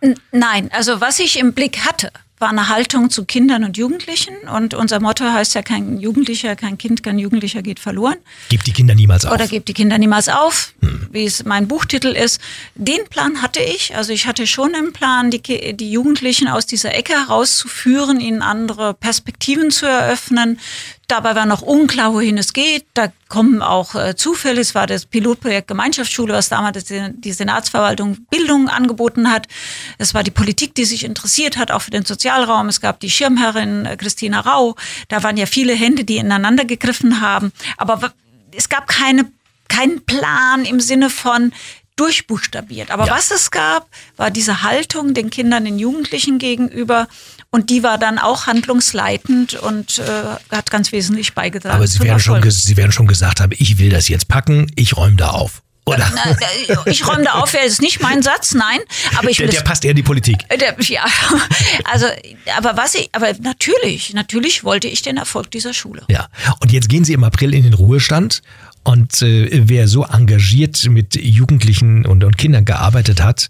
N- 0.00 0.16
Nein, 0.32 0.70
also 0.72 1.00
was 1.00 1.18
ich 1.18 1.38
im 1.38 1.52
Blick 1.54 1.78
hatte, 1.86 2.10
war 2.40 2.50
eine 2.50 2.68
Haltung 2.68 3.10
zu 3.10 3.24
Kindern 3.24 3.62
und 3.64 3.76
Jugendlichen. 3.78 4.34
Und 4.52 4.74
unser 4.74 4.98
Motto 5.00 5.24
heißt 5.24 5.54
ja, 5.54 5.62
kein 5.62 5.98
Jugendlicher, 5.98 6.56
kein 6.56 6.76
Kind, 6.76 7.02
kein 7.02 7.18
Jugendlicher 7.18 7.62
geht 7.62 7.78
verloren. 7.78 8.16
Gebt 8.48 8.66
die 8.66 8.72
Kinder 8.72 8.94
niemals 8.96 9.24
auf. 9.24 9.32
Oder 9.32 9.46
gebt 9.46 9.68
die 9.68 9.72
Kinder 9.72 9.96
niemals 9.98 10.28
auf, 10.28 10.74
wie 11.12 11.24
es 11.24 11.44
mein 11.44 11.68
Buchtitel 11.68 12.08
ist. 12.08 12.40
Den 12.74 12.98
Plan 13.08 13.40
hatte 13.40 13.60
ich. 13.60 13.96
Also 13.96 14.12
ich 14.12 14.26
hatte 14.26 14.48
schon 14.48 14.74
im 14.74 14.92
Plan, 14.92 15.30
die, 15.30 15.40
die 15.76 15.90
Jugendlichen 15.92 16.48
aus 16.48 16.66
dieser 16.66 16.92
Ecke 16.94 17.12
herauszuführen, 17.14 18.20
ihnen 18.20 18.42
andere 18.42 18.94
Perspektiven 18.94 19.70
zu 19.70 19.86
eröffnen. 19.86 20.58
Dabei 21.08 21.34
war 21.34 21.46
noch 21.46 21.62
unklar, 21.62 22.14
wohin 22.14 22.38
es 22.38 22.52
geht. 22.52 22.86
Da 22.94 23.12
kommen 23.28 23.62
auch 23.62 23.94
äh, 23.94 24.16
Zufälle. 24.16 24.60
Es 24.60 24.74
war 24.74 24.86
das 24.86 25.06
Pilotprojekt 25.06 25.68
Gemeinschaftsschule, 25.68 26.32
was 26.32 26.48
damals 26.48 26.84
die, 26.84 27.32
Senatsverwaltung 27.32 28.26
Bildung 28.30 28.68
angeboten 28.68 29.30
hat. 29.30 29.46
Es 29.98 30.14
war 30.14 30.22
die 30.22 30.30
Politik, 30.30 30.74
die 30.74 30.84
sich 30.84 31.04
interessiert 31.04 31.56
hat, 31.56 31.70
auch 31.70 31.82
für 31.82 31.90
den 31.90 32.04
Sozialraum. 32.04 32.68
Es 32.68 32.80
gab 32.80 33.00
die 33.00 33.10
Schirmherrin 33.10 33.86
äh, 33.86 33.96
Christina 33.96 34.40
Rau. 34.40 34.76
Da 35.08 35.22
waren 35.22 35.36
ja 35.36 35.46
viele 35.46 35.74
Hände, 35.74 36.04
die 36.04 36.16
ineinander 36.16 36.64
gegriffen 36.64 37.20
haben. 37.20 37.52
Aber 37.76 38.12
es 38.56 38.68
gab 38.68 38.86
keine, 38.86 39.30
keinen 39.68 40.04
Plan 40.04 40.64
im 40.64 40.80
Sinne 40.80 41.10
von 41.10 41.52
durchbuchstabiert. 41.96 42.90
Aber 42.90 43.06
Ja. 43.06 43.12
was 43.16 43.30
es 43.30 43.50
gab, 43.50 43.88
war 44.16 44.30
diese 44.30 44.62
Haltung 44.62 45.14
den 45.14 45.30
Kindern, 45.30 45.64
den 45.64 45.78
Jugendlichen 45.78 46.38
gegenüber. 46.38 47.08
Und 47.50 47.70
die 47.70 47.82
war 47.82 47.98
dann 47.98 48.18
auch 48.18 48.46
handlungsleitend 48.46 49.54
und 49.54 49.98
äh, 50.00 50.02
hat 50.54 50.70
ganz 50.70 50.90
wesentlich 50.92 51.34
beigetragen. 51.34 51.76
Aber 51.76 51.86
Sie 51.86 52.00
werden, 52.00 52.18
schon, 52.20 52.42
Sie 52.50 52.76
werden 52.76 52.92
schon 52.92 53.06
gesagt 53.06 53.40
haben, 53.40 53.52
ich 53.56 53.78
will 53.78 53.90
das 53.90 54.08
jetzt 54.08 54.28
packen, 54.28 54.70
ich 54.74 54.96
räume 54.96 55.16
da 55.16 55.30
auf. 55.30 55.62
Oder? 55.86 56.10
Ich 56.86 57.06
räume 57.06 57.24
da 57.24 57.32
auf, 57.34 57.52
wäre 57.52 57.64
jetzt 57.64 57.82
nicht 57.82 58.00
mein 58.00 58.22
Satz, 58.22 58.54
nein. 58.54 58.78
Aber 59.18 59.28
ich 59.28 59.36
Der, 59.36 59.48
der 59.48 59.58
es 59.58 59.64
passt 59.64 59.84
eher 59.84 59.90
in 59.90 59.96
die 59.96 60.02
Politik. 60.02 60.38
Äh, 60.48 60.56
Der, 60.56 60.74
ja, 60.80 61.04
also, 61.84 62.06
aber 62.56 62.76
was 62.78 62.94
ich, 62.94 63.10
aber 63.12 63.34
natürlich, 63.40 64.14
natürlich 64.14 64.64
wollte 64.64 64.88
ich 64.88 65.02
den 65.02 65.18
Erfolg 65.18 65.50
dieser 65.50 65.74
Schule. 65.74 66.02
Ja. 66.08 66.28
Und 66.60 66.72
jetzt 66.72 66.88
gehen 66.88 67.04
Sie 67.04 67.12
im 67.12 67.22
April 67.22 67.52
in 67.52 67.64
den 67.64 67.74
Ruhestand. 67.74 68.40
Und 68.84 69.22
äh, 69.22 69.62
wer 69.64 69.88
so 69.88 70.04
engagiert 70.04 70.84
mit 70.88 71.14
Jugendlichen 71.16 72.06
und, 72.06 72.22
und 72.22 72.38
Kindern 72.38 72.64
gearbeitet 72.64 73.22
hat, 73.22 73.48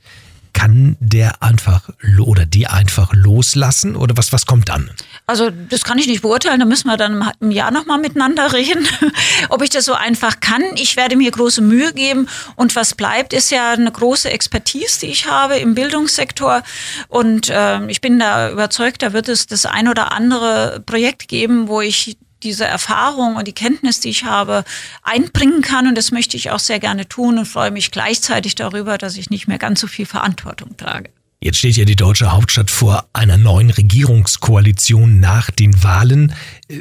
kann 0.55 0.97
der 1.01 1.43
einfach 1.43 1.91
oder 2.21 2.47
die 2.47 2.69
einfach 2.69 3.13
loslassen? 3.13 3.97
Oder 3.97 4.17
was, 4.17 4.33
was 4.33 4.47
kommt 4.47 4.69
dann? 4.69 4.89
Also 5.27 5.51
das 5.51 5.83
kann 5.83 5.99
ich 5.99 6.07
nicht 6.07 6.23
beurteilen, 6.23 6.61
da 6.61 6.65
müssen 6.65 6.87
wir 6.87 6.97
dann 6.97 7.29
im- 7.41 7.51
Jahr 7.51 7.73
nochmal 7.73 7.99
miteinander 7.99 8.53
reden, 8.53 8.87
ob 9.49 9.63
ich 9.63 9.71
das 9.71 9.85
so 9.85 9.95
einfach 9.95 10.39
kann. 10.39 10.63
Ich 10.77 10.97
werde 10.97 11.17
mir 11.17 11.31
große 11.33 11.61
Mühe 11.61 11.93
geben 11.93 12.29
und 12.55 12.77
was 12.77 12.95
bleibt, 12.95 13.33
ist 13.33 13.51
ja 13.51 13.73
eine 13.73 13.91
große 13.91 14.31
Expertise, 14.31 15.01
die 15.01 15.07
ich 15.07 15.27
habe 15.27 15.57
im 15.57 15.75
Bildungssektor 15.75 16.63
und 17.09 17.49
ähm, 17.53 17.89
ich 17.89 18.01
bin 18.01 18.19
da 18.21 18.51
überzeugt, 18.51 19.03
da 19.03 19.13
wird 19.13 19.29
es 19.29 19.47
das 19.47 19.67
ein 19.67 19.89
oder 19.89 20.13
andere 20.13 20.83
Projekt 20.87 21.27
geben, 21.27 21.67
wo 21.69 21.81
ich 21.81 22.17
diese 22.45 22.65
Erfahrung 22.65 23.37
und 23.37 23.49
die 23.49 23.53
Kenntnis, 23.53 23.99
die 24.01 24.11
ich 24.11 24.25
habe, 24.25 24.65
einbringen 25.03 25.63
kann. 25.63 25.89
Und 25.89 25.97
das 25.97 26.13
möchte 26.13 26.37
ich 26.37 26.51
auch 26.51 26.59
sehr 26.61 26.79
gerne 26.79 27.09
tun 27.09 27.39
und 27.39 27.47
freue 27.47 27.71
mich 27.73 27.91
gleichzeitig 27.91 28.55
darüber, 28.55 28.99
dass 28.99 29.17
ich 29.17 29.31
nicht 29.31 29.49
mehr 29.49 29.59
ganz 29.59 29.81
so 29.81 29.87
viel 29.89 30.07
Verantwortung 30.07 30.77
trage. 30.77 31.11
Jetzt 31.41 31.59
steht 31.59 31.77
ja 31.77 31.85
die 31.85 31.97
deutsche 31.97 32.33
Hauptstadt 32.33 32.71
vor 32.71 33.07
einer 33.13 33.37
neuen 33.37 33.69
Regierungskoalition 33.71 35.21
nach 35.21 35.51
den 35.51 35.83
Wahlen. 35.83 36.35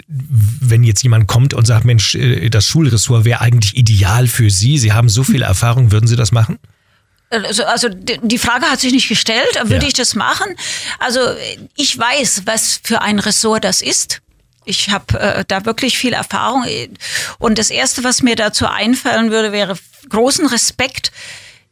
Wenn 0.07 0.83
jetzt 0.83 1.03
jemand 1.03 1.27
kommt 1.27 1.53
und 1.53 1.65
sagt, 1.65 1.83
Mensch, 1.85 2.15
äh, 2.15 2.49
das 2.49 2.65
Schulressort 2.65 3.25
wäre 3.25 3.41
eigentlich 3.41 3.75
ideal 3.75 4.27
für 4.27 4.49
Sie, 4.49 4.77
Sie 4.77 4.93
haben 4.93 5.09
so 5.09 5.23
viel 5.23 5.41
Erfahrung, 5.41 5.91
würden 5.91 6.07
Sie 6.07 6.15
das 6.15 6.31
machen? 6.31 6.59
Also, 7.29 7.63
also 7.65 7.89
die 7.89 8.37
Frage 8.37 8.67
hat 8.67 8.79
sich 8.79 8.93
nicht 8.93 9.09
gestellt, 9.09 9.55
würde 9.63 9.83
Ja. 9.83 9.87
ich 9.87 9.93
das 9.95 10.13
machen? 10.15 10.55
Also 10.99 11.19
ich 11.75 11.97
weiß, 11.97 12.43
was 12.45 12.79
für 12.83 13.01
ein 13.01 13.17
Ressort 13.19 13.63
das 13.63 13.81
ist. 13.81 14.21
Ich 14.65 14.89
habe 14.89 15.19
äh, 15.19 15.45
da 15.47 15.65
wirklich 15.65 15.97
viel 15.97 16.13
Erfahrung. 16.13 16.65
Und 17.39 17.57
das 17.57 17.69
Erste, 17.69 18.03
was 18.03 18.21
mir 18.21 18.35
dazu 18.35 18.67
einfallen 18.67 19.31
würde, 19.31 19.51
wäre 19.51 19.75
großen 20.09 20.45
Respekt. 20.47 21.11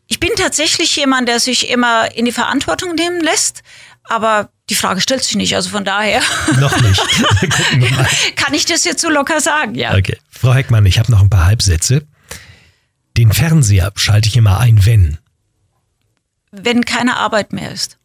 Ich 0.08 0.20
bin 0.20 0.30
tatsächlich 0.38 0.96
jemand, 0.96 1.28
der 1.30 1.40
sich 1.40 1.70
immer 1.70 2.14
in 2.16 2.26
die 2.26 2.32
Verantwortung 2.32 2.96
nehmen 2.96 3.22
lässt. 3.22 3.62
Aber 4.04 4.50
die 4.70 4.76
Frage 4.76 5.00
stellt 5.00 5.24
sich 5.24 5.36
nicht. 5.36 5.56
Also 5.56 5.70
von 5.70 5.86
daher 5.86 6.22
Noch 6.60 6.76
nicht. 6.82 7.00
Gucken 7.40 7.82
wir 7.82 7.92
mal. 7.92 8.08
kann 8.36 8.54
ich 8.54 8.66
das 8.66 8.84
jetzt 8.84 9.02
so 9.02 9.10
locker 9.10 9.40
sagen, 9.40 9.76
ja. 9.76 9.96
Okay. 9.96 10.18
Frau 10.30 10.54
Heckmann, 10.54 10.86
ich 10.86 10.98
habe 11.00 11.12
noch 11.12 11.22
ein 11.22 11.30
paar 11.30 11.46
Halbsätze. 11.46 12.06
Den 13.18 13.32
Fernseher 13.32 13.92
schalte 13.96 14.28
ich 14.30 14.36
immer 14.38 14.60
ein, 14.60 14.86
wenn, 14.86 15.18
Wenn 16.52 16.84
keine 16.86 17.18
Arbeit 17.18 17.54
mehr 17.54 17.72
ist. 17.72 17.98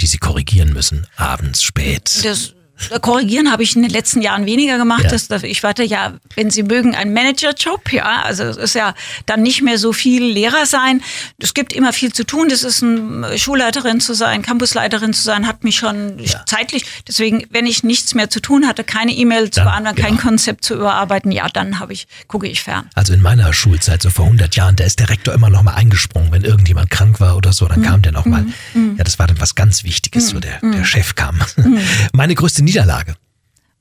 die 0.00 0.06
Sie 0.06 0.18
korrigieren 0.18 0.72
müssen, 0.72 1.06
abends 1.16 1.62
spät. 1.62 2.24
Das, 2.24 2.54
korrigieren 3.00 3.50
habe 3.50 3.62
ich 3.62 3.76
in 3.76 3.82
den 3.82 3.90
letzten 3.90 4.22
Jahren 4.22 4.46
weniger 4.46 4.78
gemacht. 4.78 5.04
Ja. 5.04 5.10
Das, 5.10 5.28
ich 5.42 5.62
warte 5.62 5.82
ja, 5.82 6.14
wenn 6.36 6.50
Sie 6.50 6.62
mögen, 6.62 6.94
ein 6.94 7.12
Managerjob. 7.12 7.92
Ja, 7.92 8.22
also 8.22 8.44
es 8.44 8.56
ist 8.56 8.74
ja 8.74 8.94
dann 9.26 9.42
nicht 9.42 9.62
mehr 9.62 9.78
so 9.78 9.92
viel 9.92 10.24
Lehrer 10.24 10.66
sein. 10.66 11.02
Es 11.38 11.54
gibt 11.54 11.72
immer 11.72 11.92
viel 11.92 12.12
zu 12.12 12.24
tun. 12.24 12.48
Das 12.48 12.62
ist 12.62 12.82
eine 12.82 13.38
Schulleiterin 13.38 14.00
zu 14.00 14.14
sein, 14.14 14.42
Campusleiterin 14.42 15.12
zu 15.12 15.22
sein, 15.22 15.46
hat 15.46 15.64
mich 15.64 15.76
schon 15.76 16.18
ja. 16.18 16.44
zeitlich. 16.46 16.84
Deswegen, 17.06 17.44
wenn 17.50 17.66
ich 17.66 17.82
nichts 17.82 18.14
mehr 18.14 18.30
zu 18.30 18.40
tun 18.40 18.66
hatte, 18.66 18.84
keine 18.84 19.12
E-Mail 19.12 19.50
zu 19.50 19.62
beantworten, 19.62 19.96
genau. 19.96 20.08
kein 20.08 20.18
Konzept 20.18 20.64
zu 20.64 20.74
überarbeiten, 20.74 21.32
ja, 21.32 21.48
dann 21.48 21.78
habe 21.78 21.92
ich 21.92 22.06
gucke 22.26 22.46
ich 22.46 22.62
fern. 22.62 22.88
Also 22.94 23.12
in 23.12 23.22
meiner 23.22 23.52
Schulzeit 23.52 24.02
so 24.02 24.10
vor 24.10 24.26
100 24.26 24.56
Jahren, 24.56 24.76
da 24.76 24.84
ist 24.84 25.00
der 25.00 25.08
Rektor 25.08 25.34
immer 25.34 25.50
noch 25.50 25.62
mal 25.62 25.74
eingesprungen, 25.74 26.32
wenn 26.32 26.44
irgendjemand 26.44 26.90
krank 26.90 27.20
war 27.20 27.36
oder 27.36 27.52
so, 27.52 27.66
dann 27.66 27.80
mhm. 27.80 27.84
kam 27.84 28.02
der 28.02 28.12
noch 28.12 28.26
mal. 28.26 28.44
Mhm. 28.74 28.96
Ja, 28.98 29.04
das 29.04 29.18
war 29.18 29.26
dann 29.26 29.40
was 29.40 29.54
ganz 29.54 29.84
Wichtiges, 29.84 30.26
mhm. 30.26 30.34
so 30.34 30.40
der, 30.40 30.60
der 30.60 30.84
Chef 30.84 31.14
kam. 31.14 31.40
Mhm. 31.56 31.80
Meine 32.12 32.34
größte 32.34 32.62
Niederlage. 32.70 33.14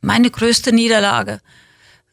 Meine 0.01 0.29
größte 0.31 0.71
Niederlage. 0.73 1.41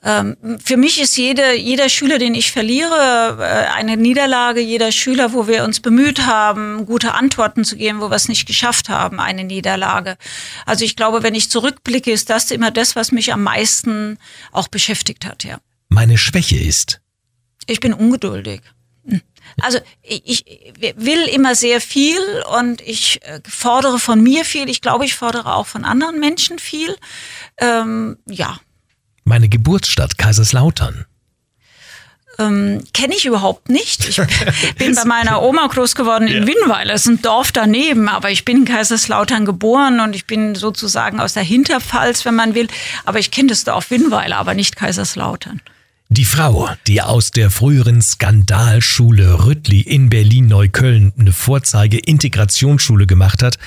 Ähm, 0.03 0.37
für 0.63 0.77
mich 0.77 1.01
ist 1.01 1.17
jede, 1.17 1.55
jeder 1.55 1.89
Schüler, 1.89 2.19
den 2.19 2.35
ich 2.35 2.53
verliere, 2.53 3.39
äh, 3.41 3.73
eine 3.75 3.97
Niederlage. 3.97 4.61
Jeder 4.61 4.93
Schüler, 4.93 5.33
wo 5.33 5.49
wir 5.49 5.65
uns 5.65 5.81
bemüht 5.81 6.27
haben, 6.27 6.87
gute 6.87 7.15
Antworten 7.15 7.65
zu 7.65 7.77
geben, 7.77 8.01
wo 8.01 8.11
wir 8.11 8.17
es 8.17 8.29
nicht 8.29 8.47
geschafft 8.47 8.89
haben, 8.89 9.19
eine 9.19 9.45
Niederlage. 9.45 10.17
Also 10.65 10.85
ich 10.85 10.97
glaube, 10.97 11.23
wenn 11.23 11.35
ich 11.35 11.51
zurückblicke, 11.51 12.13
ist 12.13 12.31
das 12.31 12.51
immer 12.51 12.71
das, 12.71 12.95
was 12.95 13.11
mich 13.11 13.33
am 13.33 13.43
meisten 13.43 14.19
auch 14.53 14.69
beschäftigt 14.69 15.25
hat, 15.25 15.45
ja. 15.45 15.59
Meine 15.89 16.19
Schwäche 16.19 16.59
ist? 16.59 17.01
Ich 17.67 17.81
bin 17.81 17.95
ungeduldig. 17.95 18.61
Also 19.63 19.79
ich 20.03 20.45
will 20.97 21.25
immer 21.25 21.55
sehr 21.55 21.81
viel 21.81 22.21
und 22.59 22.81
ich 22.81 23.23
äh, 23.23 23.41
fordere 23.49 23.99
von 23.99 24.23
mir 24.23 24.45
viel. 24.45 24.69
Ich 24.69 24.83
glaube, 24.83 25.05
ich 25.05 25.15
fordere 25.15 25.55
auch 25.55 25.67
von 25.67 25.85
anderen 25.85 26.21
Menschen 26.21 26.59
viel. 26.59 26.97
Ähm, 27.59 28.19
ja. 28.27 28.59
Meine 29.25 29.49
Geburtsstadt 29.49 30.19
Kaiserslautern. 30.19 31.07
Ähm, 32.39 32.85
Kenne 32.93 33.15
ich 33.15 33.25
überhaupt 33.25 33.69
nicht. 33.69 34.09
Ich 34.09 34.17
bin 34.79 34.95
bei 34.95 35.05
meiner 35.05 35.43
Oma 35.43 35.67
groß 35.67 35.95
geworden 35.95 36.29
in 36.29 36.43
ja. 36.43 36.47
Winnweiler, 36.47 36.93
das 36.93 37.03
ist 37.03 37.09
ein 37.09 37.23
Dorf 37.23 37.53
daneben, 37.53 38.09
aber 38.09 38.31
ich 38.31 38.45
bin 38.45 38.59
in 38.59 38.65
Kaiserslautern 38.67 39.47
geboren 39.47 40.01
und 40.01 40.15
ich 40.15 40.27
bin 40.27 40.55
sozusagen 40.55 41.19
aus 41.19 41.33
der 41.33 41.43
Hinterpfalz, 41.43 42.25
wenn 42.25 42.35
man 42.35 42.55
will. 42.55 42.69
Aber 43.05 43.19
ich 43.19 43.31
kenne 43.31 43.49
das 43.49 43.65
Dorf 43.65 43.91
Winnweiler, 43.91 44.37
aber 44.37 44.55
nicht 44.55 44.77
Kaiserslautern. 44.77 45.63
Die 46.09 46.25
Frau, 46.25 46.69
die 46.87 47.03
aus 47.03 47.33
der 47.33 47.51
früheren 47.51 48.01
Skandalschule 48.01 49.45
Rüttli 49.45 49.81
in 49.81 50.09
Berlin-Neukölln 50.09 51.13
eine 51.19 51.33
Vorzeige-Integrationsschule 51.33 53.09
gemacht 53.09 53.43
hat, 53.43 53.59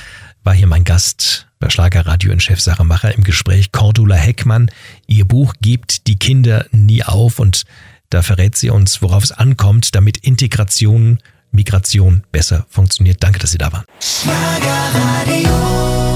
war 0.45 0.54
hier 0.54 0.67
mein 0.67 0.86
Gast 0.86 1.47
bei 1.60 1.69
Schlagerradio 1.69 2.32
in 2.32 2.39
Chefsachemacher 2.39 3.13
im 3.13 3.25
Gespräch 3.25 3.73
Cordula 3.73 4.15
Heckmann. 4.15 4.71
Ihr 5.06 5.25
Buch 5.25 5.54
gibt 5.62 6.08
die 6.08 6.17
Kinder 6.17 6.65
nie 6.71 7.04
auf 7.04 7.39
und 7.39 7.63
da 8.10 8.21
verrät 8.21 8.56
sie 8.56 8.69
uns, 8.69 9.02
worauf 9.02 9.25
es 9.25 9.34
ankommt, 9.34 9.93
damit 9.93 10.19
Integration, 10.19 11.19
Migration 11.52 12.23
besser 12.32 12.65
funktioniert. 12.69 13.21
Danke, 13.21 13.39
dass 13.39 13.52
Sie 13.52 13.58
da 13.58 13.73
waren. 13.73 13.84
Schlagerradio. 13.99 16.09